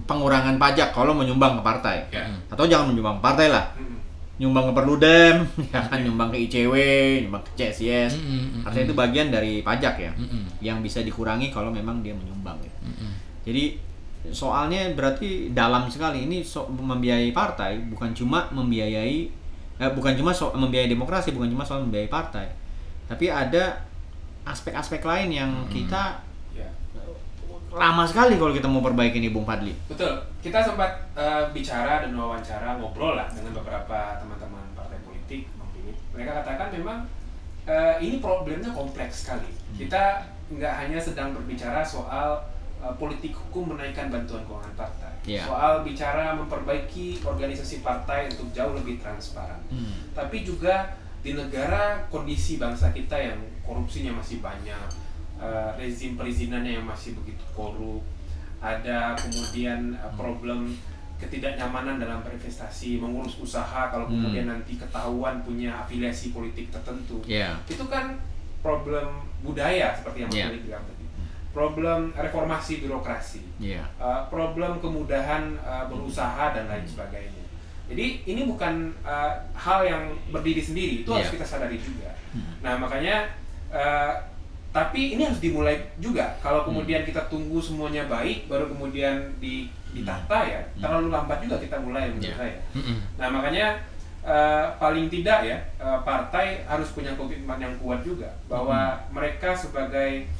pengurangan 0.00 0.56
pajak 0.56 0.90
kalau 0.90 1.12
menyumbang 1.12 1.58
ke 1.58 1.62
partai 1.62 1.98
Ya. 2.10 2.24
atau 2.46 2.64
jangan 2.64 2.88
menyumbang 2.88 3.18
ke 3.18 3.24
partai 3.24 3.46
lah 3.48 3.66
Mm. 3.74 3.98
nyumbang 4.38 4.70
ke 4.70 4.72
Perludem 4.72 5.36
ya 5.74 5.80
kan 5.82 6.00
nyumbang 6.00 6.30
ke 6.30 6.38
ICW 6.40 6.74
nyumbang 7.20 7.42
ke 7.44 7.50
CSIS 7.58 8.14
Mm, 8.14 8.22
mm, 8.22 8.38
mm, 8.38 8.60
harusnya 8.62 8.84
itu 8.86 8.94
bagian 8.94 9.28
dari 9.28 9.60
pajak 9.60 9.94
ya 9.98 10.12
yang 10.60 10.78
bisa 10.78 11.00
dikurangi 11.00 11.50
kalau 11.50 11.68
memang 11.68 12.00
dia 12.00 12.14
menyumbang 12.14 12.56
gitu. 12.60 12.78
Mm-mm. 12.82 13.10
jadi 13.42 13.76
soalnya 14.28 14.92
berarti 14.92 15.48
dalam 15.50 15.88
sekali 15.88 16.28
ini 16.28 16.44
so- 16.44 16.68
membiayai 16.68 17.32
partai 17.32 17.80
bukan 17.88 18.12
cuma 18.12 18.44
membiayai 18.52 19.18
eh, 19.76 19.90
bukan 19.90 20.12
cuma 20.12 20.28
so- 20.30 20.52
membiayai 20.52 20.86
demokrasi 20.86 21.32
bukan 21.32 21.48
cuma 21.48 21.64
soal 21.64 21.80
membiayai 21.80 22.12
partai 22.12 22.44
tapi 23.08 23.26
ada 23.26 23.80
aspek-aspek 24.42 25.00
lain 25.00 25.28
yang 25.32 25.50
kita 25.66 26.20
Ya. 26.52 26.68
lama 27.70 28.02
sekali 28.02 28.34
kalau 28.34 28.50
kita 28.50 28.66
mau 28.66 28.82
perbaiki 28.82 29.22
ini 29.22 29.30
Bung 29.30 29.46
Fadli. 29.46 29.70
Betul. 29.86 30.10
Kita 30.42 30.58
sempat 30.58 30.90
eh, 31.14 31.44
bicara 31.50 32.02
dan 32.02 32.10
wawancara 32.12 32.74
ngobrol 32.76 33.14
lah 33.14 33.30
dengan 33.30 33.54
beberapa 33.56 34.18
teman-teman 34.18 34.64
partai 34.74 34.98
politik. 35.00 35.46
Mereka 36.10 36.42
katakan 36.42 36.74
memang 36.74 37.06
eh, 37.64 37.94
ini 38.02 38.18
problemnya 38.18 38.74
kompleks 38.74 39.22
sekali. 39.22 39.46
Kita 39.72 40.18
nggak 40.50 40.74
hanya 40.82 40.98
sedang 40.98 41.30
berbicara 41.30 41.78
soal 41.80 42.42
eh, 42.80 42.94
politik 42.96 43.32
hukum 43.32 43.72
menaikkan 43.72 44.08
bantuan 44.08 44.40
keuangan 44.42 44.74
partai, 44.74 45.12
Iya. 45.22 45.44
soal 45.44 45.84
bicara 45.84 46.32
memperbaiki 46.34 47.20
organisasi 47.20 47.80
partai 47.80 48.28
untuk 48.28 48.48
jauh 48.50 48.72
lebih 48.72 48.96
transparan. 48.98 49.60
Tapi 50.10 50.42
juga 50.42 50.96
di 51.20 51.32
negara 51.32 52.00
kondisi 52.08 52.56
bangsa 52.56 52.88
kita 52.90 53.12
yang 53.14 53.36
korupsinya 53.60 54.16
masih 54.16 54.40
banyak, 54.40 54.88
eh, 55.36 55.70
rezim 55.76 56.16
perizinannya 56.16 56.76
yang 56.76 56.86
masih 56.86 57.12
begitu 57.14 57.44
korup, 57.52 58.00
ada 58.58 59.12
kemudian 59.14 59.92
eh, 59.92 60.12
problem 60.14 60.72
ketidaknyamanan 61.20 62.00
dalam 62.00 62.24
berinvestasi, 62.24 62.96
mengurus 62.96 63.36
usaha 63.36 63.92
kalau 63.92 64.08
Hmm. 64.08 64.24
kemudian 64.24 64.48
nanti 64.48 64.80
ketahuan 64.80 65.44
punya 65.44 65.84
afiliasi 65.84 66.32
politik 66.32 66.72
tertentu. 66.72 67.20
Iya. 67.28 67.60
Itu 67.68 67.84
kan 67.86 68.16
problem 68.64 69.20
budaya 69.40 69.92
seperti 69.92 70.24
yang 70.24 70.30
Mas 70.32 70.36
Iya. 70.36 70.46
Philip 70.48 70.64
bilang 70.64 70.84
tadi. 70.88 70.99
Problem 71.50 72.14
reformasi 72.14 72.78
birokrasi 72.78 73.42
Iya. 73.58 73.82
uh, 73.98 74.22
problem 74.30 74.78
kemudahan 74.78 75.58
uh, 75.60 75.90
berusaha 75.90 76.54
dan 76.54 76.70
lain 76.70 76.86
sebagainya. 76.86 77.42
Jadi 77.90 78.22
ini 78.22 78.46
bukan 78.46 78.94
uh, 79.02 79.34
hal 79.50 79.82
yang 79.82 80.02
berdiri 80.30 80.62
sendiri, 80.62 81.02
itu 81.02 81.10
harus 81.10 81.26
Iya. 81.26 81.34
kita 81.34 81.46
sadari 81.46 81.74
juga. 81.76 82.06
Nah 82.62 82.78
makanya, 82.78 83.26
uh, 83.66 84.14
tapi 84.70 85.18
ini 85.18 85.26
harus 85.26 85.42
dimulai 85.42 85.74
juga. 85.98 86.38
Kalau 86.38 86.62
kemudian 86.62 87.02
kita 87.02 87.26
tunggu 87.26 87.58
semuanya 87.58 88.06
baik, 88.06 88.46
baru 88.46 88.70
kemudian 88.70 89.34
di, 89.42 89.66
ditata 89.90 90.46
ya, 90.46 90.62
terlalu 90.78 91.10
lambat 91.10 91.42
juga 91.42 91.58
kita 91.58 91.82
mulai 91.82 92.14
menurut 92.14 92.30
Iya. 92.30 92.38
saya. 92.38 92.56
Mm-mm. 92.78 92.96
Nah 93.18 93.26
makanya 93.26 93.66
uh, 94.22 94.70
paling 94.78 95.10
tidak 95.10 95.42
ya 95.42 95.58
uh, 95.82 95.98
partai 96.06 96.62
harus 96.62 96.94
punya 96.94 97.18
komitmen 97.18 97.58
yang 97.58 97.74
kuat 97.82 98.06
juga 98.06 98.30
bahwa 98.46 99.02
mereka 99.10 99.50
sebagai 99.50 100.30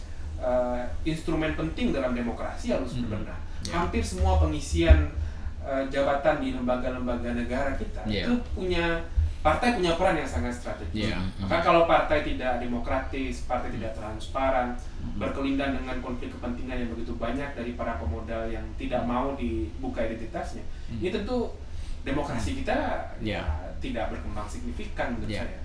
uh, 0.40 0.80
instrumen 1.04 1.52
penting 1.54 1.92
dalam 1.92 2.12
demokrasi 2.12 2.72
harus 2.72 2.96
Hmm. 2.96 3.06
berbenah. 3.06 3.38
Ya. 3.62 3.72
Hampir 3.76 4.00
semua 4.00 4.40
pengisian 4.40 5.12
uh, 5.60 5.84
jabatan 5.86 6.40
di 6.40 6.52
lembaga-lembaga 6.52 7.36
negara 7.36 7.76
kita 7.76 8.00
Ya. 8.04 8.24
itu 8.24 8.32
punya 8.50 9.04
partai 9.40 9.72
punya 9.72 9.96
peran 9.96 10.16
yang 10.16 10.28
sangat 10.28 10.52
strategis. 10.52 11.08
Iya. 11.08 11.16
Maka 11.40 11.60
kalau 11.60 11.84
partai 11.84 12.20
tidak 12.20 12.60
demokratis, 12.60 13.44
partai 13.44 13.72
tidak 13.72 13.92
transparan, 13.92 14.76
Hmm. 15.00 15.16
berkelindan 15.16 15.76
dengan 15.76 15.96
konflik 16.00 16.28
kepentingan 16.30 16.76
yang 16.78 16.90
begitu 16.90 17.16
banyak 17.16 17.48
dari 17.52 17.72
para 17.72 17.96
pemodal 17.96 18.48
yang 18.48 18.64
tidak 18.76 19.00
mau 19.02 19.32
dibuka 19.32 20.04
identitasnya, 20.04 20.60
Hmm. 20.88 21.00
ini 21.00 21.08
tentu 21.10 21.56
demokrasi 22.00 22.60
kita 22.60 22.76
Iya. 23.20 23.40
ya, 23.40 23.42
tidak 23.76 24.12
berkembang 24.12 24.44
signifikan 24.44 25.16
menurut 25.16 25.28
Iya. 25.30 25.44
saya. 25.44 25.60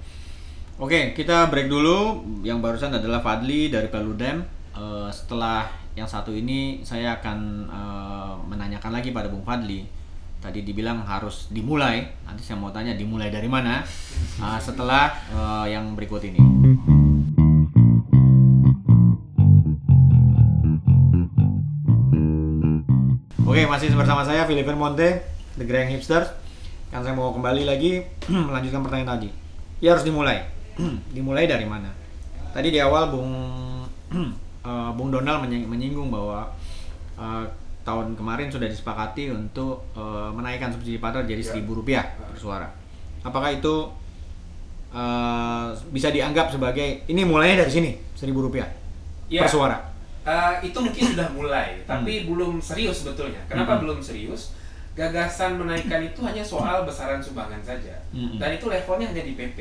Oke, 0.76 1.00
kita 1.12 1.48
break 1.48 1.68
dulu. 1.68 2.20
Yang 2.44 2.60
barusan 2.60 2.92
adalah 2.92 3.20
Fadli 3.20 3.72
dari 3.72 3.88
Peludem. 3.88 4.44
Eh, 4.76 5.08
setelah 5.08 5.72
yang 5.96 6.04
satu 6.04 6.36
ini, 6.36 6.84
saya 6.84 7.16
akan 7.16 7.38
eh, 7.72 8.34
menanyakan 8.52 8.92
lagi 8.92 9.16
pada 9.16 9.32
Bung 9.32 9.48
Fadli. 9.48 9.88
Tadi 10.44 10.68
dibilang 10.68 11.00
harus 11.08 11.48
dimulai. 11.48 12.04
Nanti 12.28 12.44
saya 12.44 12.60
mau 12.60 12.76
tanya 12.76 12.92
dimulai 12.92 13.32
dari 13.32 13.48
mana. 13.48 13.88
Ah, 14.44 14.60
setelah 14.60 15.16
eh, 15.32 15.72
yang 15.72 15.96
berikut 15.96 16.20
ini. 16.28 16.44
Oke, 23.48 23.64
masih 23.64 23.96
bersama 23.96 24.28
saya 24.28 24.44
Filipin 24.44 24.76
Monte, 24.76 25.24
The 25.56 25.64
Grand 25.64 25.88
Hipsters. 25.88 26.28
Kan 26.92 27.08
saya 27.08 27.16
mau 27.16 27.32
kembali 27.32 27.64
lagi 27.64 28.04
melanjutkan 28.28 28.84
pertanyaan 28.84 29.16
tadi. 29.16 29.30
Ya 29.80 29.96
harus 29.96 30.04
dimulai. 30.04 30.44
dimulai 31.16 31.48
dari 31.48 31.64
mana? 31.64 31.96
Tadi 32.52 32.76
di 32.76 32.80
awal 32.84 33.08
Bung 33.08 33.32
eh, 34.66 34.90
Bung 34.92 35.10
Donald 35.10 35.46
menying- 35.46 35.66
menyinggung 35.66 36.10
bahwa 36.10 36.50
eh, 37.16 37.46
tahun 37.82 38.14
kemarin 38.14 38.50
sudah 38.50 38.66
disepakati 38.66 39.30
untuk 39.30 39.86
eh, 39.94 40.30
menaikkan 40.32 40.70
subsidi 40.70 40.98
partai 40.98 41.24
jadi 41.24 41.40
Ya. 41.40 41.48
seribu 41.48 41.72
rupiah 41.76 42.06
per 42.18 42.34
suara. 42.36 42.68
Apakah 43.22 43.50
itu 43.52 43.76
eh, 44.92 45.68
bisa 45.92 46.10
dianggap 46.10 46.50
sebagai 46.50 47.04
ini 47.06 47.22
mulainya 47.22 47.62
dari 47.62 47.72
sini 47.72 47.92
seribu 48.14 48.42
rupiah 48.42 48.68
Ya. 49.28 49.44
per 49.44 49.50
suara? 49.50 49.78
Eh, 50.24 50.66
itu 50.66 50.78
mungkin 50.80 51.14
sudah 51.14 51.30
mulai, 51.32 51.78
Hmm. 51.78 51.86
tapi 51.88 52.26
belum 52.26 52.58
serius 52.58 53.06
sebetulnya. 53.06 53.38
Kenapa 53.46 53.78
belum 53.78 54.02
serius? 54.02 54.58
Gagasan 54.96 55.60
menaikkan 55.60 56.02
itu 56.02 56.24
hanya 56.24 56.42
soal 56.42 56.82
besaran 56.82 57.20
sumbangan 57.20 57.62
saja, 57.62 57.94
Hmm. 58.10 58.40
dan 58.40 58.50
itu 58.52 58.66
levelnya 58.66 59.06
hanya 59.06 59.22
di 59.22 59.36
PP. 59.36 59.60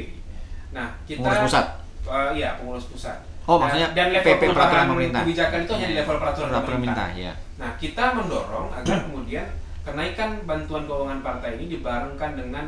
Nah, 0.71 0.95
kita 1.05 1.21
Pengurus 1.21 1.45
pusat? 1.45 1.67
Eh, 2.05 2.31
iya, 2.39 2.57
pengurus 2.57 2.87
pusat. 2.87 3.19
Oh, 3.45 3.55
Dan- 3.55 3.63
maksudnya 3.63 3.89
dan 3.93 4.09
level 4.11 4.25
PP 4.31 4.43
peraturan 4.51 4.87
pemerintah. 4.89 5.21
kebijakan 5.21 5.59
itu 5.61 5.73
hanya 5.75 5.87
di 5.87 5.95
level 5.95 6.17
peraturan 6.17 6.49
pemerintah. 6.49 6.65
pemerintah, 6.65 7.09
ya. 7.15 7.33
Nah, 7.55 7.71
kita 7.77 8.05
mendorong 8.15 8.69
agar 8.73 8.97
kemudian 9.05 9.47
kenaikan 9.85 10.31
bantuan 10.43 10.83
keuangan 10.83 11.21
partai 11.21 11.51
ini 11.55 11.67
dibarengkan 11.71 12.31
dengan 12.35 12.65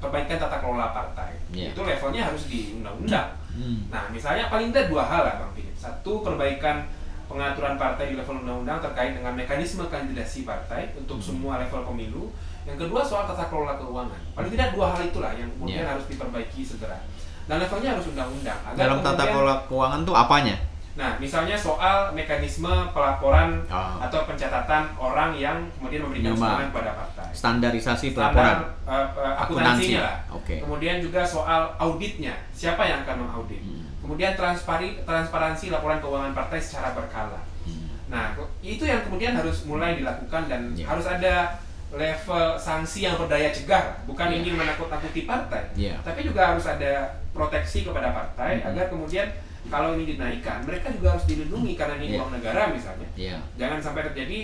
perbaikan 0.00 0.36
tata 0.38 0.58
kelola 0.58 0.88
partai. 0.90 1.36
Iya. 1.50 1.70
Itu 1.70 1.84
levelnya 1.84 2.22
harus 2.24 2.48
di 2.48 2.74
undang-undang. 2.74 3.28
Hmm. 3.52 3.88
Nah, 3.88 4.08
misalnya 4.08 4.48
paling 4.48 4.68
tidak 4.68 4.88
dua 4.88 5.04
hal 5.04 5.20
lah 5.22 5.34
Bang 5.38 5.52
Philip. 5.52 5.72
Satu, 5.74 6.20
perbaikan 6.20 6.88
pengaturan 7.26 7.76
partai 7.76 8.08
di 8.08 8.16
level 8.16 8.40
undang-undang 8.40 8.80
terkait 8.80 9.12
dengan 9.12 9.32
mekanisme 9.32 9.84
kandidasi 9.84 10.42
partai 10.42 10.94
untuk 10.94 11.18
Hmm. 11.18 11.26
semua 11.26 11.58
level 11.58 11.84
pemilu. 11.84 12.32
Yang 12.64 12.78
kedua 12.82 13.00
soal 13.00 13.24
tata 13.26 13.46
kelola 13.46 13.76
keuangan. 13.76 14.20
Paling 14.32 14.50
tidak 14.50 14.72
dua 14.72 14.90
hal 14.90 15.02
itulah 15.04 15.32
yang 15.32 15.52
kemudian 15.52 15.84
Iya. 15.84 15.92
harus 15.92 16.08
diperbaiki 16.08 16.62
segera. 16.64 16.98
Dan 17.46 17.56
levelnya 17.58 17.90
harus 17.94 18.06
undang-undang. 18.10 18.58
Dalam 18.74 18.98
tata 18.98 19.14
kemudian- 19.16 19.30
kelola 19.32 19.54
keuangan 19.66 20.00
tuh 20.02 20.14
apanya? 20.14 20.56
Nah, 20.96 21.12
misalnya 21.20 21.52
soal 21.52 22.08
mekanisme 22.10 22.72
pelaporan 22.90 23.60
Oh. 23.68 24.00
atau 24.00 24.24
pencatatan 24.24 24.88
orang 24.96 25.36
yang 25.36 25.60
kemudian 25.76 26.00
memberikan 26.00 26.32
sumbangan 26.32 26.72
kepada 26.72 26.90
partai. 26.96 27.26
Standarisasi 27.30 28.06
Standar 28.10 28.32
pelaporan. 28.32 28.56
uh, 28.56 28.64
uh, 28.88 29.34
Akuntansi. 29.36 29.92
akuntansinya 29.92 30.00
lah. 30.00 30.16
Oke. 30.32 30.54
Kemudian 30.58 30.96
juga 30.98 31.20
soal 31.20 31.68
auditnya, 31.76 32.32
siapa 32.50 32.80
yang 32.82 33.04
akan 33.04 33.28
mengaudit. 33.28 33.60
Hmm. 33.60 33.84
Kemudian 34.00 34.32
transpari, 34.34 34.96
transparansi 35.04 35.68
laporan 35.68 36.00
keuangan 36.00 36.32
partai 36.32 36.58
secara 36.58 36.96
berkala. 36.96 37.44
Hmm. 37.68 37.92
Nah, 38.08 38.32
itu 38.64 38.82
yang 38.82 39.04
kemudian 39.04 39.36
harus 39.36 39.68
mulai 39.68 39.94
dilakukan 39.94 40.48
dan 40.48 40.72
Ya. 40.72 40.88
harus 40.88 41.04
ada 41.04 41.60
level 41.92 42.58
sanksi 42.58 43.06
yang 43.06 43.14
berdaya 43.14 43.48
cegah, 43.54 43.94
bukan 44.04 44.26
Ya. 44.28 44.36
ingin 44.42 44.54
menakut-nakuti 44.58 45.22
partai, 45.22 45.62
Ya. 45.78 45.94
tapi 46.02 46.26
juga 46.26 46.50
harus 46.52 46.66
ada 46.66 47.06
proteksi 47.30 47.86
kepada 47.86 48.10
partai 48.10 48.58
Hmm. 48.58 48.74
agar 48.74 48.90
kemudian 48.90 49.28
kalau 49.66 49.94
ini 49.94 50.14
dinaikkan, 50.14 50.66
mereka 50.66 50.90
juga 50.90 51.14
harus 51.14 51.26
dilindungi 51.26 51.78
karena 51.78 51.94
ini 52.02 52.14
Ya. 52.14 52.18
uang 52.22 52.32
negara 52.34 52.70
misalnya. 52.70 53.08
Iya. 53.14 53.38
Jangan 53.54 53.78
sampai 53.82 54.02
terjadi 54.10 54.38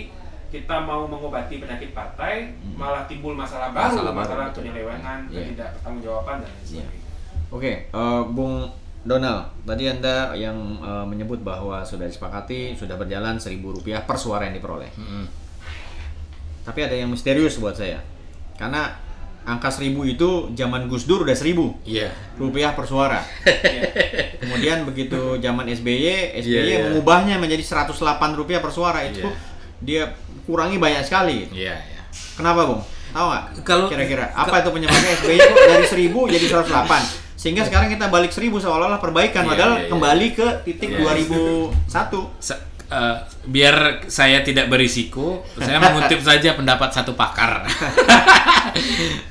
kita 0.53 0.75
mau 0.85 1.09
mengobati 1.09 1.57
penyakit 1.57 1.91
partai, 1.91 2.53
Hmm. 2.53 2.77
malah 2.77 3.03
timbul 3.09 3.33
masalah 3.33 3.73
baru, 3.73 3.89
Masalah 3.89 4.13
masalah, 4.13 4.45
penyelewengan, 4.53 5.19
Ya. 5.27 5.41
ketidakpertanggungjawaban 5.41 6.45
dan 6.45 6.49
lain 6.49 6.61
Iya. 6.63 6.67
sebagainya. 6.85 7.01
Oke, 7.53 7.71
eh, 7.89 8.21
Bung 8.31 8.69
Donald, 9.03 9.51
tadi 9.67 9.83
Anda 9.91 10.31
yang 10.31 10.57
eh, 10.79 11.05
menyebut 11.05 11.43
bahwa 11.43 11.83
sudah 11.83 12.07
disepakati, 12.07 12.71
sudah 12.71 12.95
berjalan 12.95 13.35
seribu 13.35 13.73
rupiah 13.73 14.05
per 14.07 14.15
suara 14.15 14.47
yang 14.47 14.55
diperoleh. 14.55 14.89
Mm-mm. 14.95 15.42
Tapi 16.63 16.79
ada 16.81 16.95
yang 16.95 17.07
misterius 17.07 17.59
buat 17.59 17.75
saya. 17.75 17.99
Karena 18.55 18.95
angka 19.43 19.67
seribu 19.67 20.07
itu 20.07 20.47
zaman 20.55 20.87
Gus 20.87 21.03
Dur 21.03 21.27
udah 21.27 21.35
seribu 21.35 21.75
Iya. 21.83 22.07
rupiah 22.35 22.71
per 22.71 22.87
suara. 22.87 23.19
Iya. 23.43 23.83
Kemudian 24.41 24.87
begitu 24.87 25.35
zaman 25.37 25.67
SBY, 25.67 26.39
SBY 26.39 26.47
Iya, 26.47 26.61
iya. 26.63 26.77
mengubahnya 26.87 27.35
menjadi 27.35 27.83
108 27.83 27.91
rupiah 28.33 28.63
per 28.63 28.71
suara. 28.71 29.03
Itu 29.03 29.27
Iya. 29.27 29.35
dia 29.83 30.03
kurangi 30.43 30.79
banyak 30.79 31.03
sekali. 31.03 31.51
Iya, 31.51 31.75
iya. 31.75 32.01
Kenapa, 32.39 32.63
Bung? 32.65 32.81
Tahu 33.11 33.25
nggak? 33.27 33.43
Kalau- 33.61 33.89
kira-kira 33.91 34.31
apa 34.31 34.63
itu 34.63 34.69
penyebabnya 34.71 35.11
SBY 35.13 35.37
kok 35.37 35.57
dari 35.67 35.85
1000 35.85 36.19
jadi 36.31 36.45
108? 36.47 37.03
Sehingga 37.35 37.67
sekarang 37.67 37.91
kita 37.91 38.07
balik 38.07 38.31
1000 38.31 38.55
seolah-olah 38.57 38.97
perbaikan 38.97 39.43
Iya, 39.43 39.49
padahal 39.51 39.73
iya, 39.75 39.81
iya. 39.83 39.89
kembali 39.91 40.27
ke 40.31 40.47
titik 40.63 40.89
Iya. 40.95 40.99
2001. 41.03 42.31
Eh, 42.93 43.17
biar 43.49 44.05
saya 44.05 44.45
tidak 44.45 44.69
berisiko, 44.69 45.41
saya 45.57 45.81
mengutip 45.81 46.21
saja 46.29 46.53
pendapat 46.53 46.93
satu 46.93 47.17
pakar, 47.17 47.65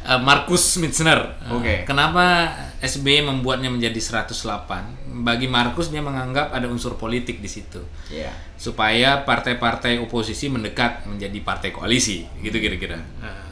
Eh, 0.03 0.21
Markus 0.21 0.83
Mitzner. 0.83 1.39
Eh, 1.47 1.55
Oke. 1.55 1.75
Kenapa 1.87 2.51
SBY 2.79 3.23
membuatnya 3.23 3.71
menjadi 3.71 3.99
108? 4.27 5.23
Bagi 5.23 5.47
Markus 5.47 5.95
dia 5.95 6.03
menganggap 6.03 6.51
ada 6.51 6.67
unsur 6.67 6.99
politik 6.99 7.39
di 7.39 7.47
situ, 7.47 7.79
Iya. 8.11 8.35
supaya 8.59 9.23
partai-partai 9.23 10.03
oposisi 10.03 10.51
mendekat 10.51 11.07
menjadi 11.07 11.39
partai 11.43 11.71
koalisi, 11.71 12.27
gitu 12.43 12.59
kira-kira. 12.59 12.99
Eh, 12.99 13.47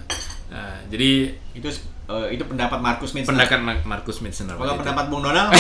eh, 0.51 0.79
jadi 0.91 1.11
Itu 1.51 1.67
eh, 2.11 2.35
itu 2.35 2.43
pendapat 2.43 2.79
Markus 2.79 3.15
Mitzner. 3.15 3.31
pendapat 3.31 3.61
Ma- 3.61 3.85
Markus 3.89 4.19
Mitzner. 4.19 4.53
Kalau 4.53 4.75
pendapat 4.75 5.05
Bung 5.07 5.23
Donald, 5.23 5.55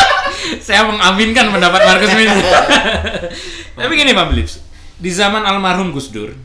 saya 0.66 0.84
mengaminkan 0.84 1.48
pendapat 1.48 1.80
Markus 1.82 2.12
Mitzner. 2.12 2.44
tapi 3.78 3.92
gini 3.94 4.12
Pak 4.12 4.26
Blips, 4.28 4.60
di 4.94 5.08
zaman 5.08 5.40
almarhum 5.42 5.90
Gus 5.90 6.08
Dur 6.10 6.36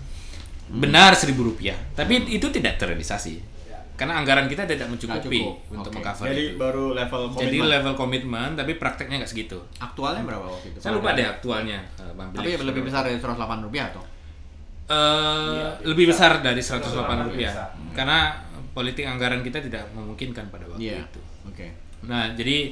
benar 0.71 1.11
seribu 1.13 1.43
rupiah, 1.45 1.75
tapi 1.91 2.31
itu 2.31 2.47
tidak 2.47 2.79
terrealisasi 2.79 3.51
karena 3.91 4.17
anggaran 4.17 4.49
kita 4.49 4.65
tidak 4.65 4.89
mencukupi 4.89 5.37
cukup. 5.37 5.61
untuk 5.69 5.91
Oke. 5.91 5.99
mengcover 5.99 6.25
Jadi 6.25 6.43
itu. 6.47 6.57
baru 6.57 6.85
level 6.95 7.21
komitmen. 7.27 7.43
Jadi 7.43 7.57
level 7.61 7.93
komitmen, 7.93 8.49
tapi 8.55 8.71
prakteknya 8.73 9.15
nggak 9.21 9.29
segitu. 9.29 9.61
aktualnya 9.77 10.25
berapa 10.25 10.41
waktu 10.41 10.73
itu? 10.73 10.77
Saya 10.81 10.97
lupa 10.97 11.13
deh 11.13 11.21
aktualnya, 11.21 11.85
eh, 11.99 12.09
Bang 12.15 12.33
Tapi 12.33 12.49
lebih 12.57 12.81
besar 12.81 13.05
dari 13.05 13.19
108 13.19 13.61
rupiah 13.61 13.93
atau? 13.93 14.01
Eh, 14.89 15.53
Iya, 15.53 15.67
lebih 15.85 16.03
bisa. 16.03 16.17
besar 16.17 16.31
dari 16.41 16.61
108 16.61 16.81
108 16.81 17.27
rupiah, 17.29 17.53
bisa. 17.53 17.65
karena 17.93 18.19
politik 18.71 19.03
anggaran 19.03 19.39
kita 19.39 19.59
tidak 19.59 19.83
memungkinkan 19.91 20.47
pada 20.47 20.65
waktu 20.65 20.81
Iya. 20.81 21.03
itu. 21.03 21.21
Oke. 21.43 21.67
Nah, 22.03 22.31
jadi 22.31 22.71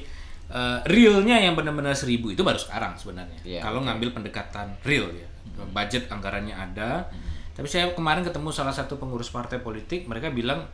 eh, 0.49 0.79
realnya 0.83 1.38
yang 1.38 1.53
benar-benar 1.53 1.93
seribu 1.93 2.29
itu 2.29 2.41
baru 2.41 2.57
sekarang 2.57 2.97
sebenarnya. 2.97 3.38
Iya, 3.43 3.62
Kalau 3.62 3.79
oke. 3.79 3.85
ngambil 3.85 4.09
pendekatan 4.12 4.73
real 4.81 5.05
ya, 5.12 5.27
budget 5.69 6.07
anggarannya 6.07 6.51
ada. 6.51 7.05
Tapi 7.53 7.67
saya 7.67 7.93
kemarin 7.93 8.23
ketemu 8.23 8.49
salah 8.49 8.71
satu 8.71 8.95
pengurus 8.95 9.29
partai 9.29 9.59
politik, 9.59 10.07
mereka 10.07 10.31
bilang 10.31 10.65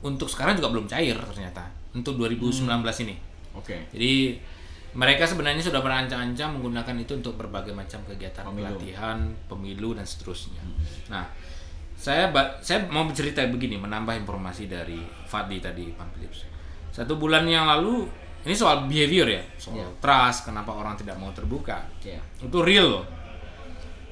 untuk 0.00 0.28
sekarang 0.28 0.54
juga 0.54 0.70
belum 0.70 0.86
cair 0.86 1.16
ternyata 1.16 1.66
untuk 1.90 2.14
2019 2.14 2.62
ini. 3.02 3.16
Oke. 3.54 3.90
Jadi 3.90 4.38
mereka 4.94 5.26
sebenarnya 5.26 5.58
sudah 5.58 5.82
berancang-ancang 5.82 6.54
menggunakan 6.54 6.94
itu 6.94 7.12
untuk 7.16 7.34
berbagai 7.34 7.74
macam 7.74 7.98
kegiatan 8.06 8.46
Pemilu. 8.46 8.70
pelatihan, 8.70 9.18
pemilu 9.50 9.90
dan 9.90 10.06
seterusnya. 10.06 10.62
Nah, 11.10 11.26
saya 11.94 12.28
saya 12.60 12.84
mau 12.90 13.06
bercerita 13.06 13.40
begini, 13.48 13.78
menambah 13.80 14.14
informasi 14.22 14.68
dari 14.68 15.00
Fadli 15.24 15.62
tadi, 15.62 15.88
Pak 15.94 16.08
Philips. 16.14 16.44
Satu 16.90 17.16
bulan 17.16 17.46
yang 17.48 17.64
lalu, 17.66 18.06
ini 18.44 18.54
soal 18.54 18.86
behavior 18.86 19.26
ya, 19.26 19.42
soal 19.56 19.82
Iya. 19.82 19.88
trust, 19.98 20.46
kenapa 20.46 20.70
orang 20.74 20.94
tidak 20.94 21.16
mau 21.16 21.32
terbuka. 21.32 21.82
Iya. 22.04 22.20
Itu 22.42 22.60
real 22.60 22.86
loh. 23.00 23.06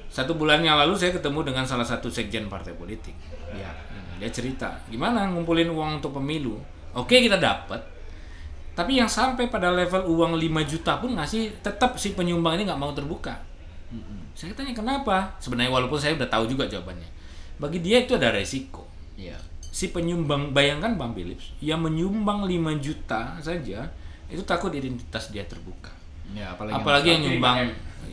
Satu 0.09 0.37
bulan 0.37 0.61
yang 0.61 0.77
lalu 0.77 0.93
saya 0.93 1.09
ketemu 1.15 1.41
dengan 1.53 1.65
salah 1.65 1.85
satu 1.85 2.11
sekjen 2.11 2.45
partai 2.51 2.73
politik. 2.77 3.15
Iya. 3.53 3.69
Hmm, 3.69 4.19
Dia 4.21 4.29
cerita, 4.29 4.69
gimana 4.87 5.25
ngumpulin 5.31 5.69
uang 5.69 5.99
untuk 6.03 6.15
pemilu? 6.17 6.59
Oke 6.93 7.17
kita 7.19 7.41
dapat, 7.41 7.81
tapi 8.73 8.97
yang 9.01 9.09
sampai 9.09 9.49
pada 9.49 9.69
level 9.73 10.05
uang 10.09 10.37
5 10.37 10.61
juta 10.65 10.97
pun 10.97 11.13
ngasih 11.13 11.61
tetap 11.61 11.97
si 11.97 12.13
penyumbang 12.13 12.57
ini 12.57 12.65
nggak 12.65 12.77
mau 12.81 12.93
terbuka. 12.93 13.33
Saya 14.33 14.49
tanya 14.57 14.73
kenapa? 14.73 15.29
Sebenarnya 15.37 15.69
walaupun 15.69 15.97
saya 16.01 16.17
udah 16.17 16.25
tahu 16.25 16.49
juga 16.49 16.65
jawabannya. 16.65 17.05
Bagi 17.61 17.79
dia 17.81 18.01
itu 18.03 18.15
ada 18.17 18.33
resiko. 18.33 18.87
Iya. 19.13 19.37
si 19.73 19.89
penyumbang 19.89 20.53
bayangkan 20.53 20.93
Bang 20.93 21.17
Philips 21.17 21.49
yang 21.57 21.81
menyumbang 21.81 22.45
5 22.45 22.77
juta 22.77 23.41
saja 23.41 23.89
itu 24.29 24.41
takut 24.45 24.69
identitas 24.69 25.33
dia 25.33 25.41
terbuka. 25.49 25.89
Ya, 26.33 26.53
apalagi, 26.53 26.77
Apalagi 26.77 27.07
yang 27.09 27.21
lima 27.25 27.33
nyumbang 27.33 27.57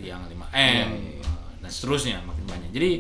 yang 0.00 0.22
5 0.24 0.32
M 0.32 0.40
Iya, 0.56 0.84
iya. 1.20 1.32
dan 1.60 1.70
seterusnya 1.70 2.16
makin 2.24 2.44
banyak. 2.48 2.70
Jadi 2.72 2.90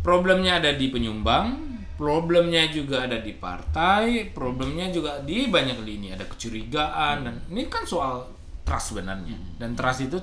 problemnya 0.00 0.64
ada 0.64 0.72
di 0.72 0.88
penyumbang, 0.88 1.60
problemnya 2.00 2.68
juga 2.72 3.04
ada 3.04 3.20
di 3.20 3.36
partai, 3.36 4.32
problemnya 4.32 4.88
juga 4.88 5.20
di 5.20 5.52
banyak 5.52 5.84
lini 5.84 6.12
ada 6.16 6.24
kecurigaan 6.24 7.16
dan 7.24 7.34
ini 7.52 7.68
kan 7.68 7.84
soal 7.84 8.32
trust 8.64 8.96
sebenarnya. 8.96 9.36
Dan 9.60 9.76
trust 9.76 10.08
itu 10.08 10.16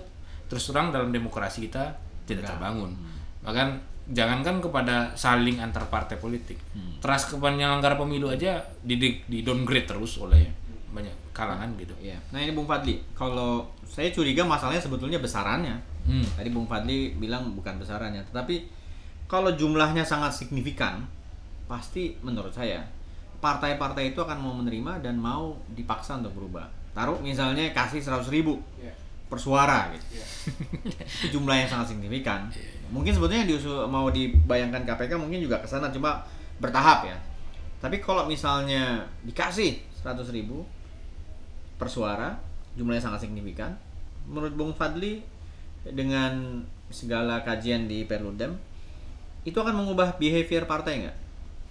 terus 0.50 0.66
terang 0.66 0.90
dalam 0.90 1.14
demokrasi 1.14 1.70
kita 1.70 1.94
tidak 2.26 2.50
terbangun. 2.58 2.98
Bahkan 3.46 3.91
jangankan 4.10 4.58
kepada 4.58 5.14
saling 5.14 5.62
antar 5.62 5.86
partai 5.86 6.18
politik. 6.18 6.58
Trust 6.98 7.30
ke 7.30 7.36
penyelenggara 7.38 7.94
pemilu 7.96 8.30
aja 8.30 8.58
di 8.82 8.98
di 8.98 9.40
downgrade 9.42 9.86
terus 9.86 10.18
oleh 10.18 10.50
banyak 10.92 11.32
kalangan 11.32 11.72
gitu. 11.78 11.94
Iya. 12.02 12.20
Nah 12.34 12.42
ini 12.42 12.52
Bung 12.52 12.68
Fadli, 12.68 13.00
kalau 13.14 13.64
saya 13.88 14.12
curiga 14.12 14.44
masalahnya 14.44 14.82
sebetulnya 14.82 15.22
besarannya. 15.22 15.76
Hmm. 16.04 16.26
Tadi 16.36 16.50
Bung 16.52 16.68
Fadli 16.68 17.16
bilang 17.16 17.54
bukan 17.54 17.78
besarannya, 17.78 18.26
tetapi 18.28 18.68
kalau 19.30 19.54
jumlahnya 19.56 20.04
sangat 20.04 20.36
signifikan, 20.36 21.08
pasti 21.66 22.20
menurut 22.20 22.52
saya 22.52 22.84
partai-partai 23.40 24.12
itu 24.12 24.20
akan 24.20 24.38
mau 24.38 24.54
menerima 24.60 25.00
dan 25.02 25.16
mau 25.16 25.56
dipaksa 25.72 26.20
untuk 26.20 26.36
berubah. 26.36 26.68
Taruh 26.92 27.18
misalnya 27.24 27.72
kasih 27.72 28.04
100 28.04 28.28
ribu 28.28 28.60
Ya. 28.78 28.92
per 29.32 29.40
suara 29.40 29.88
gitu. 29.96 30.20
Ya. 30.20 30.26
itu 31.24 31.28
jumlah 31.40 31.56
yang 31.56 31.70
sangat 31.72 31.96
signifikan. 31.96 32.52
Mungkin 32.92 33.16
sebetulnya 33.16 33.48
diusul, 33.48 33.88
mau 33.88 34.12
dibayangkan 34.12 34.84
KPK 34.84 35.16
mungkin 35.16 35.40
juga 35.40 35.64
ke 35.64 35.68
sana 35.68 35.88
cuma 35.90 36.22
bertahap 36.60 37.08
ya. 37.08 37.18
Tapi 37.80 38.04
kalau 38.04 38.28
misalnya 38.28 39.02
dikasih 39.26 39.80
100 40.04 40.30
ribu 40.36 40.68
per 41.80 41.90
suara, 41.90 42.38
jumlahnya 42.78 43.02
sangat 43.02 43.26
signifikan. 43.26 43.74
Menurut 44.30 44.54
Bung 44.54 44.74
Fadli 44.76 45.24
dengan 45.82 46.62
segala 46.94 47.42
kajian 47.42 47.90
di 47.90 48.06
Perludem 48.06 48.54
itu 49.42 49.58
akan 49.58 49.82
mengubah 49.82 50.22
behavior 50.22 50.70
partai 50.70 51.08
nggak? 51.08 51.18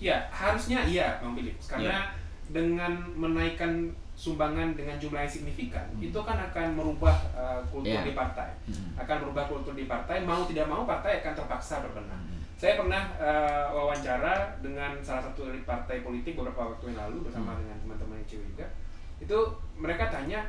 Ya, 0.02 0.26
harusnya 0.32 0.82
iya, 0.88 1.20
Bang 1.22 1.38
Philips. 1.38 1.70
Karena 1.70 2.10
dengan 2.50 3.06
menaikkan 3.14 3.94
sumbangan 4.20 4.76
dengan 4.76 5.00
jumlah 5.00 5.24
yang 5.24 5.32
signifikan, 5.32 5.88
itu 5.96 6.20
kan 6.20 6.36
akan 6.36 6.76
merubah 6.76 7.16
uh, 7.32 7.64
kultur 7.72 7.96
Iya. 7.96 8.04
di 8.04 8.12
partai. 8.12 8.52
Hmm. 8.68 8.92
Akan 9.00 9.24
merubah 9.24 9.48
kultur 9.48 9.72
di 9.72 9.88
partai, 9.88 10.20
mau 10.28 10.44
tidak 10.44 10.68
mau 10.68 10.84
partai 10.84 11.24
akan 11.24 11.32
terpaksa 11.32 11.80
berbenah. 11.80 12.20
Saya 12.60 12.76
pernah 12.76 13.08
uh, 13.16 13.72
wawancara 13.72 14.60
dengan 14.60 14.92
salah 15.00 15.24
satu 15.24 15.48
elit 15.48 15.64
partai 15.64 16.04
politik 16.04 16.36
beberapa 16.36 16.68
waktu 16.68 16.92
yang 16.92 17.08
lalu 17.08 17.24
bersama 17.24 17.56
dengan 17.56 17.80
teman-teman 17.80 18.20
ICW 18.20 18.44
juga. 18.52 18.68
Itu 19.16 19.38
mereka 19.80 20.12
tanya 20.12 20.44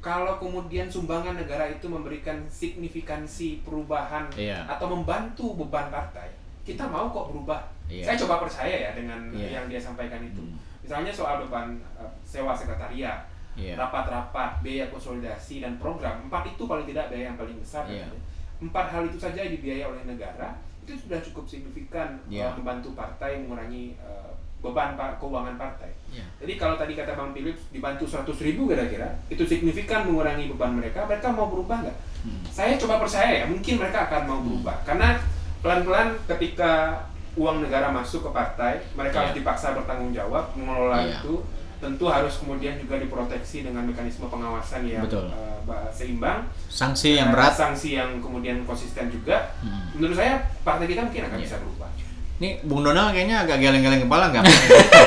kalau 0.00 0.40
kemudian 0.40 0.88
sumbangan 0.88 1.36
negara 1.36 1.68
itu 1.68 1.84
memberikan 1.84 2.40
signifikansi 2.48 3.60
perubahan 3.60 4.32
Iya. 4.32 4.64
atau 4.64 4.88
membantu 4.88 5.60
beban 5.60 5.92
partai, 5.92 6.32
kita 6.64 6.88
mau 6.88 7.12
kok 7.12 7.28
berubah. 7.28 7.60
Iya. 7.84 8.08
Saya 8.08 8.16
coba 8.24 8.48
percaya 8.48 8.76
ya 8.88 8.90
dengan 8.96 9.28
Iya. 9.30 9.60
yang 9.60 9.64
dia 9.68 9.76
sampaikan 9.76 10.24
itu. 10.24 10.40
Hmm. 10.40 10.56
Misalnya 10.90 11.14
soal 11.14 11.38
beban 11.38 11.78
uh, 11.94 12.10
sewa 12.26 12.50
sekretariat, 12.50 13.22
Iya. 13.54 13.78
rapat-rapat, 13.78 14.58
biaya 14.58 14.90
konsolidasi 14.90 15.62
dan 15.62 15.78
program. 15.78 16.18
Empat 16.26 16.50
itu 16.50 16.66
paling 16.66 16.82
tidak 16.82 17.06
biaya 17.06 17.30
yang 17.30 17.38
paling 17.38 17.54
besar. 17.54 17.86
Iya. 17.86 18.02
katanya. 18.02 18.22
Empat 18.58 18.86
hal 18.90 19.02
itu 19.06 19.14
saja 19.14 19.46
dibiayai 19.46 19.86
oleh 19.86 20.02
negara 20.02 20.58
itu 20.82 20.98
sudah 20.98 21.22
cukup 21.22 21.46
signifikan 21.46 22.18
uh, 22.18 22.26
Iya. 22.26 22.50
membantu 22.58 22.90
partai 22.92 23.38
mengurangi 23.38 23.94
uh, 24.02 24.34
beban 24.58 24.98
pa- 24.98 25.14
keuangan 25.14 25.54
partai. 25.54 25.94
Iya. 26.10 26.26
Jadi 26.42 26.52
kalau 26.58 26.74
tadi 26.74 26.98
kata 26.98 27.14
Bang 27.14 27.30
Philips 27.30 27.70
dibantu 27.70 28.02
100 28.02 28.26
ribu 28.42 28.66
kira-kira, 28.66 29.14
itu 29.30 29.46
signifikan 29.46 30.02
mengurangi 30.02 30.50
beban 30.50 30.74
mereka, 30.74 31.06
mereka 31.06 31.30
mau 31.30 31.46
berubah 31.46 31.86
nggak? 31.86 31.96
Hmm. 32.26 32.42
Saya 32.50 32.74
coba 32.74 32.98
percaya 32.98 33.30
ya, 33.30 33.46
mungkin 33.46 33.78
mereka 33.78 34.10
akan 34.10 34.22
mau 34.26 34.42
berubah. 34.42 34.74
Karena 34.82 35.22
pelan-pelan 35.62 36.18
ketika 36.26 36.98
uang 37.40 37.64
negara 37.64 37.88
masuk 37.88 38.20
ke 38.22 38.30
partai, 38.30 38.84
mereka 38.92 39.16
Iya. 39.16 39.22
harus 39.24 39.34
dipaksa 39.34 39.72
bertanggung 39.72 40.12
jawab 40.12 40.52
mengelola 40.52 41.00
Iya. 41.00 41.18
itu. 41.18 41.40
Tentu 41.80 42.04
harus 42.06 42.36
kemudian 42.36 42.76
juga 42.76 43.00
diproteksi 43.00 43.64
dengan 43.64 43.88
mekanisme 43.88 44.28
pengawasan 44.28 44.84
yang 44.84 45.00
Betul. 45.00 45.32
ba- 45.64 45.88
seimbang, 45.88 46.44
Sanksi 46.68 47.16
yang 47.16 47.32
berat. 47.32 47.56
sanksi 47.56 47.96
yang 47.96 48.20
kemudian 48.20 48.60
konsisten 48.62 49.08
juga. 49.08 49.56
Hmm. 49.58 49.88
Menurut 49.96 50.12
saya 50.12 50.36
partai 50.60 50.84
kita 50.84 51.00
mungkin 51.02 51.24
akan 51.24 51.38
Iya. 51.40 51.44
bisa 51.48 51.56
berubah. 51.56 51.88
Nih 52.36 52.56
Bung 52.60 52.80
Donald 52.80 53.12
kayaknya 53.12 53.44
agak 53.44 53.60
geleng-geleng 53.60 54.04
kepala 54.04 54.28
nggak? 54.28 54.44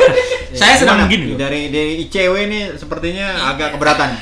Saya 0.54 0.78
sedang 0.78 1.02
begini 1.04 1.34
loh. 1.34 1.38
Dari 1.39 1.69
dari 1.69 2.06
ICW 2.06 2.34
ini 2.46 2.60
sepertinya 2.74 3.50
agak 3.50 3.74
keberatan 3.74 4.13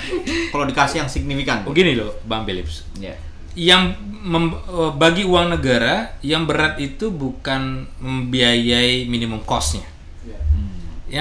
kalau 0.48 0.64
dikasih 0.64 1.04
yang 1.04 1.10
signifikan. 1.12 1.64
Begini 1.64 1.96
loh, 1.96 2.16
Bang 2.24 2.44
Philips. 2.44 2.88
Ya. 2.96 3.12
Yang 3.52 4.00
mem- 4.24 4.56
eh, 4.56 4.92
bagi 4.96 5.24
uang 5.28 5.58
negara 5.58 6.16
yang 6.24 6.48
berat 6.48 6.80
itu 6.80 7.12
bukan 7.12 7.88
membiayai 8.00 9.06
minimum 9.12 9.44
costnya. 9.44 9.84
Ya. 10.24 10.40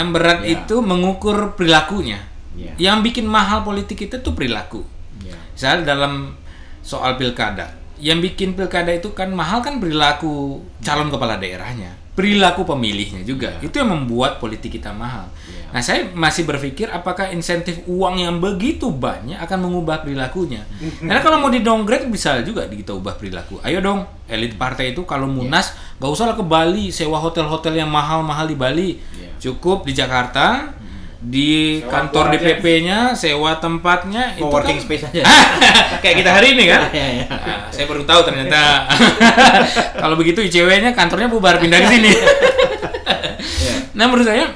Yang 0.01 0.09
berat 0.15 0.41
Ya. 0.47 0.63
itu 0.63 0.79
mengukur 0.79 1.59
perilakunya. 1.59 2.23
Ya. 2.55 2.75
Yang 2.79 3.11
bikin 3.11 3.27
mahal 3.27 3.67
politik 3.67 3.99
itu 4.07 4.17
tuh 4.23 4.35
perilaku. 4.37 4.87
Ya. 5.25 5.35
Misal 5.55 5.83
dalam 5.83 6.39
soal 6.81 7.15
pilkada, 7.21 7.77
yang 8.01 8.25
bikin 8.25 8.57
pilkada 8.57 8.89
itu 8.91 9.13
kan 9.13 9.29
mahal 9.31 9.61
kan 9.61 9.77
perilaku 9.77 10.65
calon 10.81 11.13
kepala 11.13 11.37
daerahnya, 11.37 12.00
perilaku 12.11 12.67
pemilihnya 12.67 13.23
juga. 13.23 13.55
Ya. 13.57 13.71
Itu 13.71 13.81
yang 13.81 13.95
membuat 13.95 14.43
politik 14.43 14.77
kita 14.77 14.91
mahal. 14.91 15.31
Ya. 15.47 15.71
Nah, 15.71 15.83
saya 15.83 16.11
masih 16.11 16.43
berpikir 16.43 16.91
apakah 16.91 17.31
insentif 17.31 17.79
uang 17.87 18.19
yang 18.19 18.43
begitu 18.43 18.91
banyak 18.91 19.39
akan 19.39 19.71
mengubah 19.71 20.03
perilakunya. 20.03 20.67
Karena 20.99 21.23
kalau 21.23 21.39
mau 21.39 21.49
di 21.49 21.63
downgrade 21.63 22.11
bisa 22.11 22.43
juga 22.43 22.67
kita 22.67 22.91
ubah 22.91 23.15
perilaku. 23.15 23.63
Ayo 23.63 23.79
dong, 23.79 24.03
elit 24.27 24.59
partai 24.59 24.91
itu 24.91 25.07
kalau 25.07 25.31
munas 25.31 25.73
nggak 26.03 26.11
usah 26.11 26.35
lah 26.35 26.37
ke 26.37 26.43
Bali 26.43 26.91
sewa 26.91 27.23
hotel-hotel 27.23 27.79
yang 27.79 27.91
mahal-mahal 27.91 28.51
di 28.51 28.57
Bali. 28.59 28.91
Iya. 28.99 29.31
Cukup 29.39 29.87
di 29.87 29.95
Jakarta, 29.95 30.75
di 31.21 31.85
Sewa 31.85 31.93
kantor. 31.93 32.25
DPP-nya, 32.33 33.13
sewa 33.13 33.53
tempatnya 33.61 34.33
itu 34.41 34.49
Co-working 34.49 34.81
kan- 34.81 34.85
space 34.89 35.05
aja. 35.13 35.23
kayak 36.03 36.17
kita 36.25 36.31
hari 36.33 36.57
ini 36.57 36.65
kan. 36.65 36.89
Iya, 36.97 37.07
iya. 37.13 37.27
Nah, 37.29 37.69
saya 37.69 37.85
baru 37.85 38.09
tahu 38.09 38.21
ternyata 38.25 38.89
kalau 40.03 40.17
begitu 40.17 40.41
ICW-nya 40.41 40.97
kantornya 40.97 41.29
bubar 41.29 41.61
pindah 41.61 41.77
ke 41.85 41.89
sini. 41.93 42.09
Iya. 42.11 43.73
nah 43.93 44.09
menurut 44.09 44.25
saya 44.25 44.49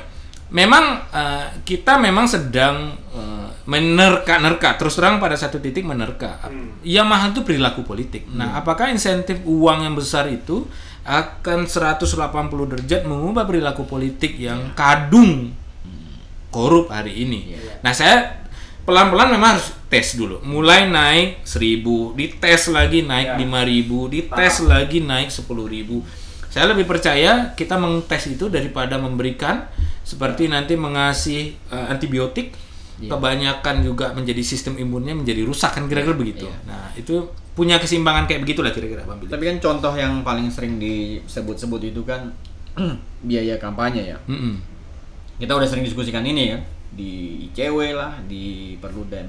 memang 0.48 1.05
eh, 1.12 1.46
kita 1.68 2.00
memang 2.00 2.24
sedang 2.24 2.96
eh, 3.12 3.48
menerka-nerka 3.68 4.81
terus 4.81 4.96
terang 4.96 5.20
pada 5.20 5.37
satu 5.37 5.61
titik 5.61 5.85
menerka. 5.85 6.48
Hmm. 6.48 6.81
Yang 6.81 7.07
mahal 7.07 7.29
itu 7.37 7.40
perilaku 7.44 7.85
politik. 7.85 8.24
Hmm. 8.24 8.40
Nah, 8.40 8.48
apakah 8.57 8.88
insentif 8.88 9.44
uang 9.44 9.85
yang 9.85 9.92
besar 9.92 10.33
itu 10.33 10.64
akan 11.05 11.68
180 11.68 12.00
derajat 12.48 13.05
mengubah 13.05 13.44
perilaku 13.44 13.85
politik 13.85 14.40
yang 14.40 14.72
kadung 14.72 15.53
korup 16.55 16.87
hari 16.87 17.27
ini. 17.27 17.51
Iya. 17.51 17.83
Nah, 17.83 17.90
saya 17.90 18.47
pelan-pelan 18.87 19.35
memang 19.35 19.59
harus 19.59 19.75
tes 19.90 20.14
dulu. 20.14 20.38
Mulai 20.47 20.87
naik 20.87 21.43
1000, 21.43 22.14
dites 22.14 22.71
lagi 22.71 23.03
naik 23.03 23.35
Ya. 23.35 23.43
5000, 23.43 24.07
dites 24.07 24.55
lagi 24.62 25.03
naik 25.03 25.35
10000. 25.35 26.07
Saya 26.47 26.71
lebih 26.71 26.87
percaya 26.87 27.51
kita 27.53 27.75
mengtes 27.75 28.31
itu 28.31 28.47
daripada 28.47 28.95
memberikan 28.95 29.67
seperti 30.07 30.47
nanti 30.47 30.79
mengasih 30.79 31.59
eh, 31.75 31.87
antibiotik 31.90 32.55
Iya. 32.95 33.11
kebanyakan 33.11 33.83
juga 33.83 34.14
menjadi 34.14 34.38
sistem 34.38 34.79
imunnya 34.79 35.19
menjadi 35.19 35.43
rusak 35.43 35.75
kan 35.75 35.90
kira-kira 35.90 36.14
begitu. 36.14 36.47
Iya. 36.47 36.57
Nah, 36.71 36.87
itu 36.95 37.27
punya 37.51 37.83
keseimbangan 37.83 38.31
kayak 38.31 38.47
begitulah 38.47 38.71
kira-kira 38.71 39.03
Bang 39.03 39.19
Billy. 39.19 39.35
Tapi 39.35 39.51
kan 39.51 39.57
contoh 39.59 39.90
yang 39.99 40.23
paling 40.23 40.47
sering 40.47 40.79
disebut-sebut 40.79 41.90
itu 41.90 42.07
kan 42.07 42.31
biaya 43.29 43.59
kampanye 43.59 44.14
ya. 44.14 44.19
Mm-mm. 44.31 44.62
Kita 45.35 45.53
udah 45.53 45.66
sering 45.66 45.83
diskusikan 45.83 46.23
ini 46.23 46.55
ya 46.55 46.59
di 46.94 47.44
ICW 47.51 47.99
lah, 47.99 48.23
di 48.25 48.75
Perludem. 48.79 49.27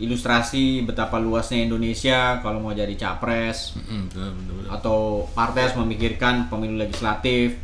Ilustrasi 0.00 0.88
betapa 0.88 1.20
luasnya 1.20 1.68
Indonesia 1.68 2.40
kalau 2.40 2.56
mau 2.64 2.72
jadi 2.72 2.96
capres 2.96 3.76
Mm-mm, 3.76 4.08
betul, 4.08 4.28
betul, 4.32 4.54
betul. 4.64 4.70
atau 4.72 4.98
partai 5.36 5.68
harus 5.68 5.76
memikirkan 5.76 6.48
pemilu 6.48 6.80
legislatif. 6.80 7.60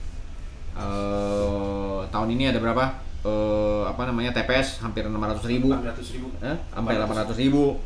Eh, 0.77 2.01
tahun 2.13 2.29
ini 2.37 2.53
ada 2.53 2.61
berapa? 2.61 2.85
Eh, 3.25 3.83
apa 3.89 4.03
namanya 4.05 4.37
TPS 4.37 4.85
hampir 4.85 5.09
600 5.09 5.49
ribu. 5.49 5.73
400 5.73 6.15
ribu. 6.15 6.29
Eh, 6.45 6.57
sampai 6.71 6.95
800 7.01 7.37
ribu 7.41 7.81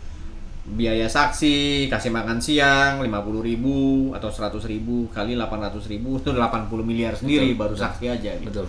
biaya 0.60 1.08
saksi 1.08 1.88
kasih 1.88 2.12
makan 2.12 2.38
siang 2.38 3.00
50 3.00 3.42
ribu 3.42 3.76
atau 4.12 4.28
100 4.28 4.60
ribu 4.68 5.08
kali 5.10 5.34
800 5.34 5.88
ribu 5.88 6.20
itu 6.20 6.30
80 6.30 6.68
miliar 6.84 7.16
sendiri 7.16 7.56
Betul, 7.56 7.58
baru 7.58 7.74
betul. 7.74 7.84
saksi 7.86 8.04
aja 8.06 8.32
gitu. 8.38 8.50
Betul. 8.50 8.66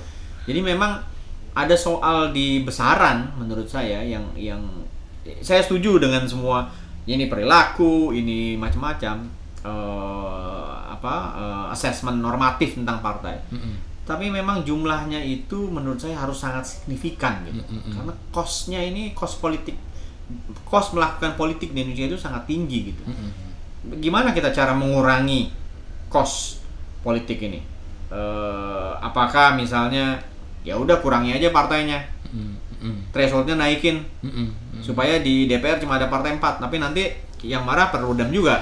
Jadi 0.50 0.60
memang 0.62 1.02
ada 1.52 1.76
soal 1.76 2.32
di 2.32 2.64
besaran 2.64 3.36
menurut 3.36 3.68
saya 3.68 4.00
yang 4.02 4.24
yang 4.40 4.62
saya 5.44 5.62
setuju 5.62 6.00
dengan 6.00 6.24
semua 6.24 6.72
ini 7.06 7.28
perilaku 7.28 8.16
ini 8.16 8.56
macam-macam 8.56 9.28
eh, 9.62 10.74
apa 10.88 11.16
eh, 11.36 11.66
assessment 11.76 12.22
normatif 12.24 12.80
tentang 12.80 13.04
partai 13.04 13.36
Mm-mm. 13.52 13.76
tapi 14.08 14.32
memang 14.32 14.64
jumlahnya 14.64 15.20
itu 15.22 15.68
menurut 15.68 16.00
saya 16.00 16.18
harus 16.18 16.40
sangat 16.40 16.66
signifikan 16.68 17.44
gitu. 17.48 17.62
Karena 17.94 18.12
kosnya 18.34 18.82
ini 18.82 19.14
kos 19.16 19.40
politik, 19.40 19.78
kos 20.68 20.92
melakukan 20.92 21.38
politik 21.40 21.72
di 21.72 21.86
Indonesia 21.86 22.12
itu 22.12 22.20
sangat 22.20 22.44
tinggi 22.50 22.92
gitu. 22.92 23.04
Gimana 24.02 24.34
kita 24.36 24.52
cara 24.52 24.74
mengurangi 24.76 25.54
kos 26.12 26.60
politik 27.06 27.40
ini? 27.46 27.62
Eh, 28.12 28.92
apakah 29.00 29.56
misalnya 29.56 30.20
ya 30.62 30.76
udah 30.76 30.98
kurangi 30.98 31.34
aja 31.34 31.50
partainya, 31.50 32.06
thresholdnya 33.12 33.56
naikin. 33.56 34.02
Supaya 34.82 35.22
di 35.22 35.46
DPR 35.46 35.78
cuma 35.78 35.96
ada 35.96 36.10
partai 36.10 36.34
4 36.36 36.58
tapi 36.58 36.82
nanti 36.82 37.06
yang 37.42 37.62
marah 37.62 37.90
perludem 37.90 38.30
juga. 38.30 38.62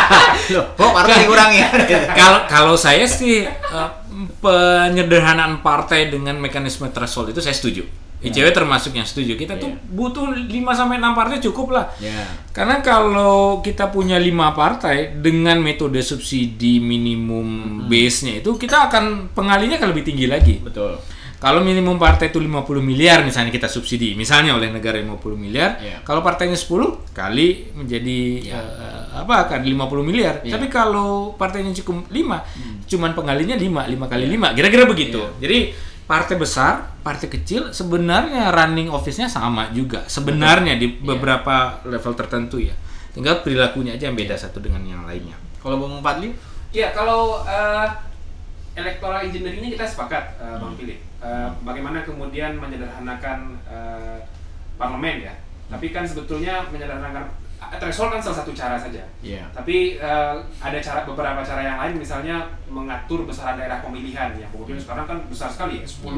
Loh 0.54 0.74
kok 0.74 0.90
partai 0.90 1.22
dikurangi? 1.22 1.58
Kalau 2.18 2.46
kalau 2.46 2.74
saya 2.74 3.06
sih 3.06 3.42
eh, 3.46 3.90
penyederhanaan 4.38 5.62
partai 5.62 6.10
dengan 6.10 6.38
mekanisme 6.38 6.90
threshold 6.90 7.30
itu 7.30 7.38
saya 7.38 7.54
setuju. 7.54 7.86
ICW 8.20 8.52
termasuk 8.52 8.92
yang 8.92 9.08
setuju. 9.08 9.32
Kita 9.32 9.56
tuh 9.56 9.72
Iya. 9.72 9.80
butuh 9.96 10.26
5 10.28 10.76
sampai 10.76 11.00
6 11.00 11.16
partai 11.16 11.40
cukup 11.40 11.72
lah. 11.72 11.88
ya. 11.96 12.20
Karena 12.52 12.84
kalau 12.84 13.64
kita 13.64 13.88
punya 13.88 14.20
lima 14.20 14.52
partai 14.52 15.16
dengan 15.16 15.56
metode 15.56 16.04
subsidi 16.04 16.76
minimum 16.78 17.48
base-nya 17.88 18.44
itu 18.44 18.60
kita 18.60 18.92
akan 18.92 19.32
pengalinya 19.32 19.80
akan 19.80 19.90
lebih 19.96 20.04
tinggi 20.04 20.26
lagi. 20.28 20.60
betul 20.60 21.00
Kalau 21.40 21.64
minimum 21.64 21.96
partai 21.96 22.28
itu 22.28 22.36
50 22.36 22.84
miliar 22.84 23.24
misalnya 23.24 23.48
kita 23.48 23.64
subsidi, 23.64 24.12
misalnya 24.12 24.52
oleh 24.52 24.68
negara 24.68 25.00
50 25.00 25.40
miliar, 25.40 25.80
Iya. 25.80 26.04
kalau 26.04 26.20
partainya 26.20 26.52
10 26.52 27.00
kali 27.16 27.72
menjadi 27.72 28.20
eh, 28.52 29.02
apa 29.16 29.48
kan 29.48 29.64
50 29.64 30.04
miliar. 30.04 30.44
Iya. 30.44 30.60
Tapi 30.60 30.68
kalau 30.68 31.32
partainya 31.34 31.72
cukup 31.80 32.12
5, 32.12 32.44
cuman 32.84 33.16
pengalinya 33.16 33.56
5, 33.56 33.88
5 33.88 34.04
kali 34.04 34.28
5, 34.28 34.52
kira-kira 34.52 34.84
begitu. 34.84 35.20
Jadi 35.40 35.72
partai 36.04 36.36
besar, 36.36 36.92
partai 37.00 37.32
kecil 37.32 37.72
sebenarnya 37.72 38.52
running 38.52 38.92
office-nya 38.92 39.32
sama 39.32 39.72
juga 39.72 40.04
sebenarnya 40.04 40.76
di 40.76 40.92
beberapa 40.92 41.80
level 41.88 42.12
tertentu 42.12 42.60
ya. 42.60 42.76
Tinggal 43.10 43.40
perilakunya 43.40 43.96
aja 43.96 44.12
yang 44.12 44.14
beda 44.14 44.36
satu 44.36 44.60
dengan 44.60 44.84
yang 44.84 45.02
lainnya. 45.08 45.34
kalau 45.60 45.76
Bung 45.76 46.00
Fadli 46.00 46.32
Ya 46.70 46.88
kalau 46.92 47.42
eh, 47.44 47.88
electoral 48.76 49.24
engineering-nya 49.26 49.74
kita 49.74 49.84
sepakat, 49.88 50.36
eh, 50.38 50.56
Bang 50.60 50.76
Philip. 50.78 51.09
Eh, 51.20 51.48
bagaimana 51.60 52.00
kemudian 52.00 52.56
menyederhanakan 52.56 53.60
eh, 53.68 54.18
parlemen 54.80 55.20
ya. 55.20 55.34
Tapi 55.68 55.92
kan 55.92 56.08
sebetulnya 56.08 56.64
menyederhanakan 56.72 57.28
eh, 57.60 57.76
threshold 57.76 58.16
kan 58.16 58.20
salah 58.24 58.40
satu 58.40 58.56
cara 58.56 58.80
saja. 58.80 59.04
Iya. 59.20 59.44
Tapi 59.52 60.00
eh, 60.00 60.34
ada 60.64 60.78
cara 60.80 61.04
beberapa 61.04 61.44
cara 61.44 61.60
yang 61.60 61.76
lain, 61.76 62.00
misalnya 62.00 62.48
mengatur 62.72 63.28
besaran 63.28 63.60
daerah 63.60 63.84
pemilihan 63.84 64.32
ya. 64.32 64.48
Kemudian 64.48 64.80
sekarang 64.80 65.04
kan 65.04 65.20
besar 65.28 65.52
sekali 65.52 65.84
ya, 65.84 65.86
10 65.86 66.08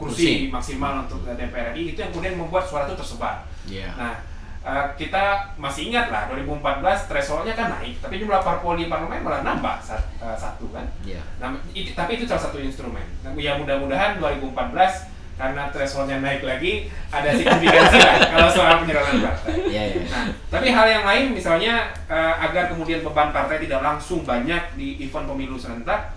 kursi, 0.00 0.48
Kursi. 0.48 0.48
maksimal 0.48 1.04
untuk 1.06 1.22
DPR 1.28 1.76
RI 1.76 1.92
itu 1.94 1.98
yang 2.00 2.10
kemudian 2.10 2.34
membuat 2.34 2.64
suara 2.66 2.88
itu 2.88 2.96
tersebar. 2.96 3.44
Iya. 3.68 3.92
Nah, 3.94 4.16
eh, 4.60 4.86
kita 4.94 5.56
masih 5.56 5.88
ingat 5.88 6.12
lah 6.12 6.28
2014 6.28 7.08
thresholdnya 7.08 7.54
kan 7.56 7.72
naik, 7.80 7.96
tapi 7.98 8.20
jumlah 8.20 8.40
parpol 8.40 8.76
di 8.76 8.86
parlemen 8.86 9.24
malah 9.24 9.40
nambah 9.40 9.80
sat- 9.80 10.04
eh, 10.20 10.36
satu 10.36 10.68
kan. 10.70 10.84
Iya. 11.00 11.20
Nah, 11.40 11.56
itu, 11.72 11.96
tapi 11.96 12.20
itu 12.20 12.28
salah 12.28 12.44
satu 12.48 12.60
instrumen. 12.60 13.04
Nah, 13.24 13.32
ya 13.36 13.56
mudah-mudahan 13.56 14.20
2014 14.20 15.08
karena 15.40 15.72
thresholdnya 15.72 16.20
naik 16.20 16.44
lagi 16.44 16.92
ada 17.08 17.32
signifikansi 17.32 17.96
lah 17.96 18.14
kalau 18.36 18.48
soal 18.52 18.84
penyerahan 18.84 19.24
partai. 19.24 19.56
Iya, 19.64 19.82
iya. 19.96 20.02
Nah, 20.04 20.24
tapi 20.52 20.68
hal 20.68 20.86
yang 20.86 21.04
lain 21.08 21.24
misalnya 21.32 21.88
eh, 22.04 22.34
agar 22.44 22.68
kemudian 22.68 23.00
beban 23.00 23.32
partai 23.32 23.56
tidak 23.64 23.80
langsung 23.80 24.28
banyak 24.28 24.76
di 24.76 25.00
event 25.00 25.24
pemilu 25.24 25.56
serentak, 25.56 26.12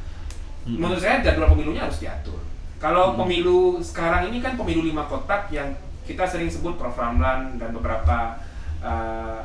menurut 0.67 0.99
saya 0.99 1.23
jadwal 1.23 1.55
pemilunya 1.55 1.87
harus 1.87 2.03
diatur. 2.03 2.39
Kalau 2.83 3.15
pemilu 3.15 3.79
sekarang 3.79 4.27
ini 4.27 4.43
kan 4.43 4.59
pemilu 4.59 4.83
lima 4.83 5.07
kotak 5.07 5.47
yang 5.47 5.71
kita 6.03 6.23
sering 6.23 6.47
sebut 6.47 6.75
Prof 6.75 6.93
Ramlan 6.93 7.55
dan 7.55 7.69
beberapa 7.71 8.37
eh, 8.79 9.39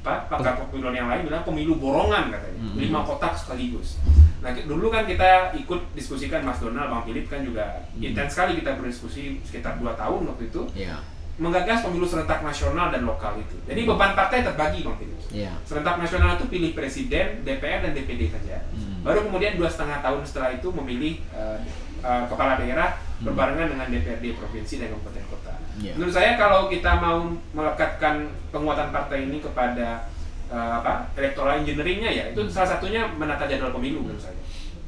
apa 0.00 0.24
pakar 0.26 0.56
pemiluan 0.66 0.96
yang 0.96 1.06
lain 1.06 1.28
bilang 1.28 1.44
pemilu 1.44 1.76
borongan 1.76 2.32
katanya, 2.32 2.56
Hmm. 2.56 2.72
lima 2.74 3.00
kotak 3.04 3.36
sekaligus. 3.36 4.00
Nah 4.40 4.48
dulu 4.56 4.88
kan 4.88 5.04
kita 5.04 5.52
ikut 5.54 5.92
diskusikan 5.92 6.40
Mas 6.40 6.56
Donald, 6.56 6.88
Bang 6.88 7.04
Philip 7.04 7.28
kan 7.28 7.44
juga 7.44 7.84
intens 7.94 8.32
sekali 8.32 8.56
kita 8.56 8.80
berdiskusi 8.80 9.44
sekitar 9.44 9.76
dua 9.76 9.92
tahun 9.94 10.24
waktu 10.26 10.48
itu 10.48 10.64
Iya. 10.72 10.96
menggagas 11.36 11.84
pemilu 11.84 12.04
serentak 12.04 12.40
nasional 12.40 12.88
dan 12.88 13.04
lokal 13.04 13.36
itu. 13.36 13.56
Jadi 13.64 13.84
beban 13.84 14.12
partai 14.14 14.40
terbagi 14.40 14.80
Bang 14.82 14.96
Philip. 14.96 15.20
Iya. 15.30 15.52
Serentak 15.62 15.96
nasional 15.96 16.36
itu 16.36 16.48
pilih 16.48 16.72
presiden, 16.72 17.44
DPR 17.44 17.84
dan 17.84 17.92
DPD 17.92 18.32
saja. 18.32 18.64
Hmm. 18.72 19.04
Baru 19.04 19.28
kemudian 19.28 19.60
dua 19.60 19.68
setengah 19.68 20.00
tahun 20.00 20.24
setelah 20.24 20.50
itu 20.50 20.68
memilih 20.72 21.20
eh, 21.30 21.58
eh, 22.00 22.24
kepala 22.24 22.56
daerah 22.56 22.96
berbarengan 23.20 23.76
dengan 23.76 23.86
DPRD 23.92 24.36
provinsi 24.36 24.80
dan 24.80 24.96
kabupaten 24.96 25.24
kota. 25.28 25.54
Iya. 25.80 25.92
Menurut 25.96 26.14
saya 26.16 26.40
kalau 26.40 26.72
kita 26.72 26.96
mau 26.96 27.28
melekatkan 27.52 28.32
penguatan 28.48 28.88
partai 28.90 29.28
ini 29.28 29.44
kepada 29.44 30.08
eh, 30.48 30.72
apa 30.80 31.12
electoral 31.20 31.60
engineeringnya 31.60 32.10
ya 32.10 32.24
itu 32.32 32.40
salah 32.48 32.76
satunya 32.76 33.04
menata 33.04 33.44
jadwal 33.44 33.76
pemilu 33.76 34.04
menurut 34.04 34.20
saya. 34.24 34.36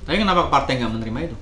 Tapi 0.02 0.16
kenapa 0.18 0.48
partai 0.48 0.80
nggak 0.80 0.92
menerima 0.98 1.20
itu? 1.30 1.36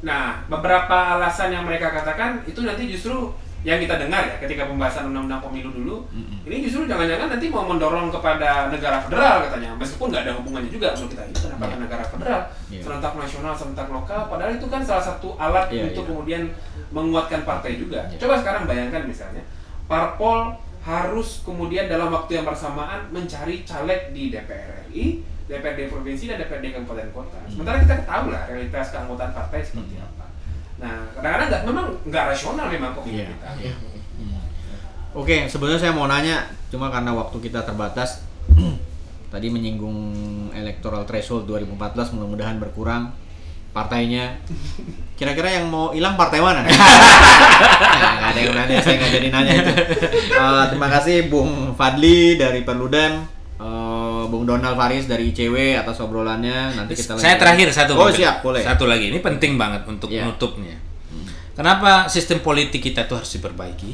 Nah, 0.00 0.48
beberapa 0.48 1.20
alasan 1.20 1.52
yang 1.52 1.68
mereka 1.68 1.92
katakan 1.92 2.40
itu 2.48 2.64
nanti 2.64 2.88
justru 2.88 3.36
yang 3.60 3.76
kita 3.76 4.00
dengar 4.00 4.24
ya 4.24 4.36
ketika 4.40 4.64
pembahasan 4.64 5.12
undang-undang 5.12 5.44
pemilu 5.44 5.68
dulu, 5.68 5.96
Mm-mm. 6.08 6.48
ini 6.48 6.64
justru 6.64 6.88
jangan-jangan 6.88 7.28
nanti 7.28 7.46
mau 7.48 7.68
mendorong 7.68 8.08
kepada 8.08 8.72
negara 8.72 9.04
federal 9.04 9.44
katanya, 9.44 9.76
meskipun 9.76 10.08
nggak 10.08 10.22
ada 10.24 10.32
hubungannya 10.40 10.70
juga 10.72 10.88
menurut 10.96 11.10
kita 11.12 11.22
ini 11.28 11.34
kenapa 11.36 11.60
Iya. 11.60 11.68
ke 11.68 11.76
negara 11.78 12.04
federal, 12.08 12.40
Iya. 12.72 12.80
serentak 12.80 13.12
nasional, 13.14 13.52
serentak 13.52 13.88
lokal, 13.88 14.20
padahal 14.26 14.52
itu 14.56 14.66
kan 14.66 14.80
salah 14.80 15.04
satu 15.04 15.36
alat 15.36 15.68
Iya, 15.68 15.92
untuk 15.92 16.04
iya. 16.04 16.10
kemudian 16.10 16.42
menguatkan 16.88 17.44
partai 17.44 17.76
juga. 17.76 18.08
Iya. 18.08 18.16
Coba 18.16 18.34
sekarang 18.40 18.64
bayangkan 18.64 19.04
misalnya, 19.04 19.44
parpol 19.84 20.56
harus 20.80 21.44
kemudian 21.44 21.84
dalam 21.84 22.08
waktu 22.08 22.40
yang 22.40 22.48
bersamaan 22.48 23.12
mencari 23.12 23.68
caleg 23.68 24.16
di 24.16 24.32
DPR 24.32 24.88
RI, 24.88 25.20
DPRD 25.44 25.92
provinsi 25.92 26.24
dan 26.24 26.40
DPRD 26.40 26.72
kabupaten 26.72 27.10
kota. 27.12 27.36
Hmm. 27.36 27.50
Sementara 27.52 27.76
kita 27.76 28.08
tahu 28.08 28.32
lah 28.32 28.48
realitas 28.48 28.88
keanggotaan 28.88 29.34
partai 29.34 29.60
seperti 29.60 30.00
Hmm. 30.00 30.08
apa. 30.08 30.19
Nah, 30.80 30.96
kadang-kadang 31.12 31.48
nggak 31.48 31.62
memang 31.64 31.86
nggak 32.08 32.24
rasional 32.26 32.66
memang 32.66 32.90
pemilu 32.96 33.20
Iya. 33.20 33.26
kita. 33.28 33.48
iya. 33.60 33.74
Oke, 35.10 35.44
sebenarnya 35.44 35.80
saya 35.80 35.92
mau 35.92 36.06
nanya, 36.06 36.46
cuma 36.70 36.86
karena 36.86 37.10
waktu 37.10 37.36
kita 37.40 37.60
terbatas, 37.60 38.22
tadi 39.32 39.50
menyinggung 39.50 39.98
electoral 40.54 41.02
threshold 41.02 41.44
2014 41.44 42.14
mudah-mudahan 42.14 42.56
berkurang 42.56 43.10
partainya. 43.70 44.38
Kira-kira 45.14 45.50
yang 45.52 45.66
mau 45.66 45.90
hilang 45.90 46.14
partai 46.14 46.38
mana? 46.38 46.62
nah, 46.66 48.12
nggak 48.16 48.30
ada 48.32 48.40
yang 48.40 48.54
nanya, 48.54 48.76
saya 48.80 48.96
nggak 48.98 49.12
jadi 49.12 49.28
nanya 49.30 49.52
itu. 49.58 49.72
Eh, 50.40 50.64
terima 50.72 50.88
kasih 50.88 51.28
Bung 51.28 51.76
Fadli 51.76 52.40
dari 52.40 52.64
Perludem, 52.64 53.20
Bung 54.28 54.44
Donald 54.44 54.76
Faris 54.76 55.08
dari 55.08 55.30
ICW 55.32 55.78
atas 55.80 56.02
obrolannya. 56.02 56.74
Nanti 56.76 56.98
kita 56.98 57.16
Saya 57.16 57.38
terakhir 57.40 57.70
satu. 57.72 57.94
Oh 57.96 58.10
siap, 58.10 58.42
boleh. 58.44 58.60
Satu 58.60 58.84
lagi, 58.90 59.08
ini 59.08 59.22
penting 59.22 59.54
banget 59.56 59.86
untuk 59.86 60.10
Iya. 60.10 60.26
menutupnya. 60.28 60.76
Kenapa 61.56 62.08
sistem 62.08 62.40
politik 62.40 62.80
kita 62.80 63.04
itu 63.04 63.14
harus 63.16 63.30
diperbaiki? 63.36 63.92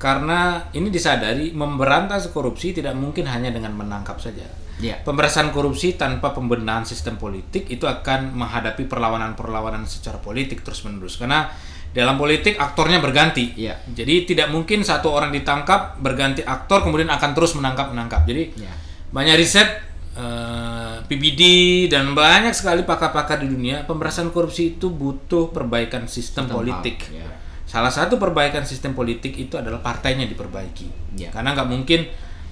Karena 0.00 0.64
ini 0.72 0.88
disadari 0.88 1.52
memberantas 1.52 2.32
korupsi 2.32 2.72
tidak 2.72 2.96
mungkin 2.96 3.28
hanya 3.28 3.52
dengan 3.52 3.76
menangkap 3.76 4.16
saja. 4.16 4.48
Iya. 4.80 5.04
Pemberantasan 5.04 5.52
korupsi 5.52 6.00
tanpa 6.00 6.32
pembenahan 6.32 6.88
sistem 6.88 7.20
politik 7.20 7.68
itu 7.68 7.84
akan 7.84 8.32
menghadapi 8.32 8.88
perlawanan-perlawanan 8.88 9.84
secara 9.84 10.16
politik 10.16 10.64
terus-menerus. 10.64 11.20
Karena 11.20 11.52
dalam 11.92 12.16
politik 12.16 12.56
aktornya 12.56 12.96
berganti. 13.02 13.52
Iya. 13.60 13.76
Jadi 13.92 14.24
tidak 14.24 14.48
mungkin 14.48 14.80
satu 14.80 15.12
orang 15.12 15.34
ditangkap 15.36 16.00
berganti 16.00 16.40
aktor 16.40 16.80
kemudian 16.80 17.12
akan 17.12 17.30
terus 17.36 17.52
menangkap-menangkap. 17.58 18.24
Jadi 18.24 18.42
Iya. 18.56 18.72
Banyak 19.10 19.34
riset 19.36 19.68
eh, 20.14 20.96
PBD 21.04 21.42
dan 21.86 22.12
banyak 22.12 22.52
sekali 22.52 22.82
pakar-pakar 22.82 23.42
di 23.42 23.48
dunia 23.48 23.82
pemberantasan 23.82 24.30
korupsi 24.30 24.74
itu 24.74 24.88
butuh 24.88 25.50
perbaikan 25.50 26.06
sistem, 26.06 26.46
Sistem 26.46 26.56
politik. 26.56 26.98
ya. 27.10 27.26
Salah 27.64 27.90
satu 27.90 28.18
perbaikan 28.18 28.66
sistem 28.66 28.94
politik 28.94 29.34
itu 29.36 29.54
adalah 29.54 29.78
partainya 29.78 30.26
diperbaiki. 30.26 31.14
Ya. 31.14 31.30
Karena 31.30 31.54
nggak 31.54 31.68
mungkin 31.68 32.00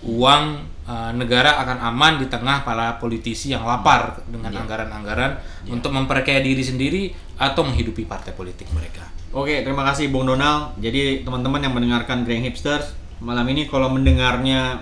uang 0.00 0.42
eh, 0.86 1.12
negara 1.14 1.58
akan 1.58 1.78
aman 1.84 2.12
di 2.18 2.26
tengah 2.26 2.62
para 2.62 2.96
politisi 2.96 3.50
yang 3.50 3.66
lapar 3.66 4.22
dengan 4.26 4.54
Ya. 4.54 4.62
anggaran-anggaran 4.62 5.38
untuk 5.66 5.90
memperkaya 5.90 6.38
diri 6.38 6.62
sendiri 6.62 7.02
atau 7.36 7.62
menghidupi 7.62 8.06
partai 8.06 8.32
politik 8.32 8.70
mereka. 8.70 9.06
Oke, 9.28 9.60
terima 9.60 9.84
kasih 9.84 10.08
Bung 10.08 10.24
Donald. 10.24 10.72
Jadi 10.78 11.20
teman-teman 11.20 11.60
yang 11.60 11.74
mendengarkan 11.74 12.24
Grand 12.24 12.40
Hipsters 12.40 12.94
malam 13.20 13.44
ini 13.46 13.66
kalau 13.66 13.90
mendengarnya 13.90 14.80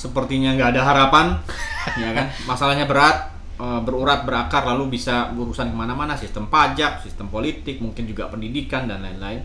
sepertinya 0.00 0.56
nggak 0.56 0.70
ada 0.72 0.82
harapan, 0.88 1.26
ya 2.00 2.16
kan? 2.16 2.26
Masalahnya 2.48 2.88
berat, 2.88 3.28
eh, 3.60 3.80
berurat 3.84 4.24
berakar 4.24 4.64
lalu 4.64 4.96
bisa 4.96 5.28
urusan 5.36 5.68
ke 5.68 5.76
mana-mana, 5.76 6.16
sistem 6.16 6.48
pajak, 6.48 7.04
sistem 7.04 7.28
politik, 7.28 7.84
mungkin 7.84 8.08
juga 8.08 8.32
pendidikan 8.32 8.88
dan 8.88 9.04
lain-lain. 9.04 9.44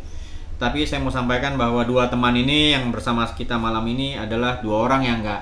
Tapi 0.56 0.88
saya 0.88 1.04
mau 1.04 1.12
sampaikan 1.12 1.60
bahwa 1.60 1.84
dua 1.84 2.08
teman 2.08 2.32
ini 2.32 2.72
yang 2.72 2.88
bersama 2.96 3.28
kita 3.28 3.60
malam 3.60 3.84
ini 3.92 4.16
adalah 4.16 4.64
dua 4.64 4.88
orang 4.88 5.04
yang 5.04 5.20
nggak 5.20 5.42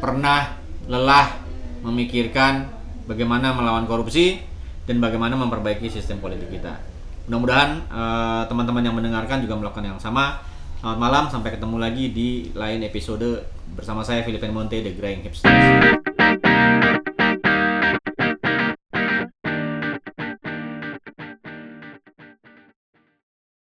pernah 0.00 0.56
lelah 0.88 1.36
memikirkan 1.84 2.64
bagaimana 3.04 3.52
melawan 3.52 3.84
korupsi 3.84 4.40
dan 4.88 4.96
bagaimana 4.96 5.36
memperbaiki 5.36 5.92
sistem 5.92 6.24
politik 6.24 6.48
kita. 6.48 6.80
Mudah-mudahan 7.28 7.84
eh, 7.84 8.42
teman-teman 8.48 8.80
yang 8.80 8.96
mendengarkan 8.96 9.44
juga 9.44 9.60
melakukan 9.60 9.84
yang 9.84 10.00
sama. 10.00 10.40
Selamat 10.76 11.00
malam, 11.00 11.24
sampai 11.32 11.56
ketemu 11.56 11.76
lagi 11.80 12.12
di 12.12 12.52
lain 12.52 12.84
episode 12.84 13.48
bersama 13.72 14.04
saya 14.04 14.20
Filipen 14.20 14.52
Monte 14.52 14.84
The 14.84 14.92
Grand 14.92 15.24
Hipsters. 15.24 15.64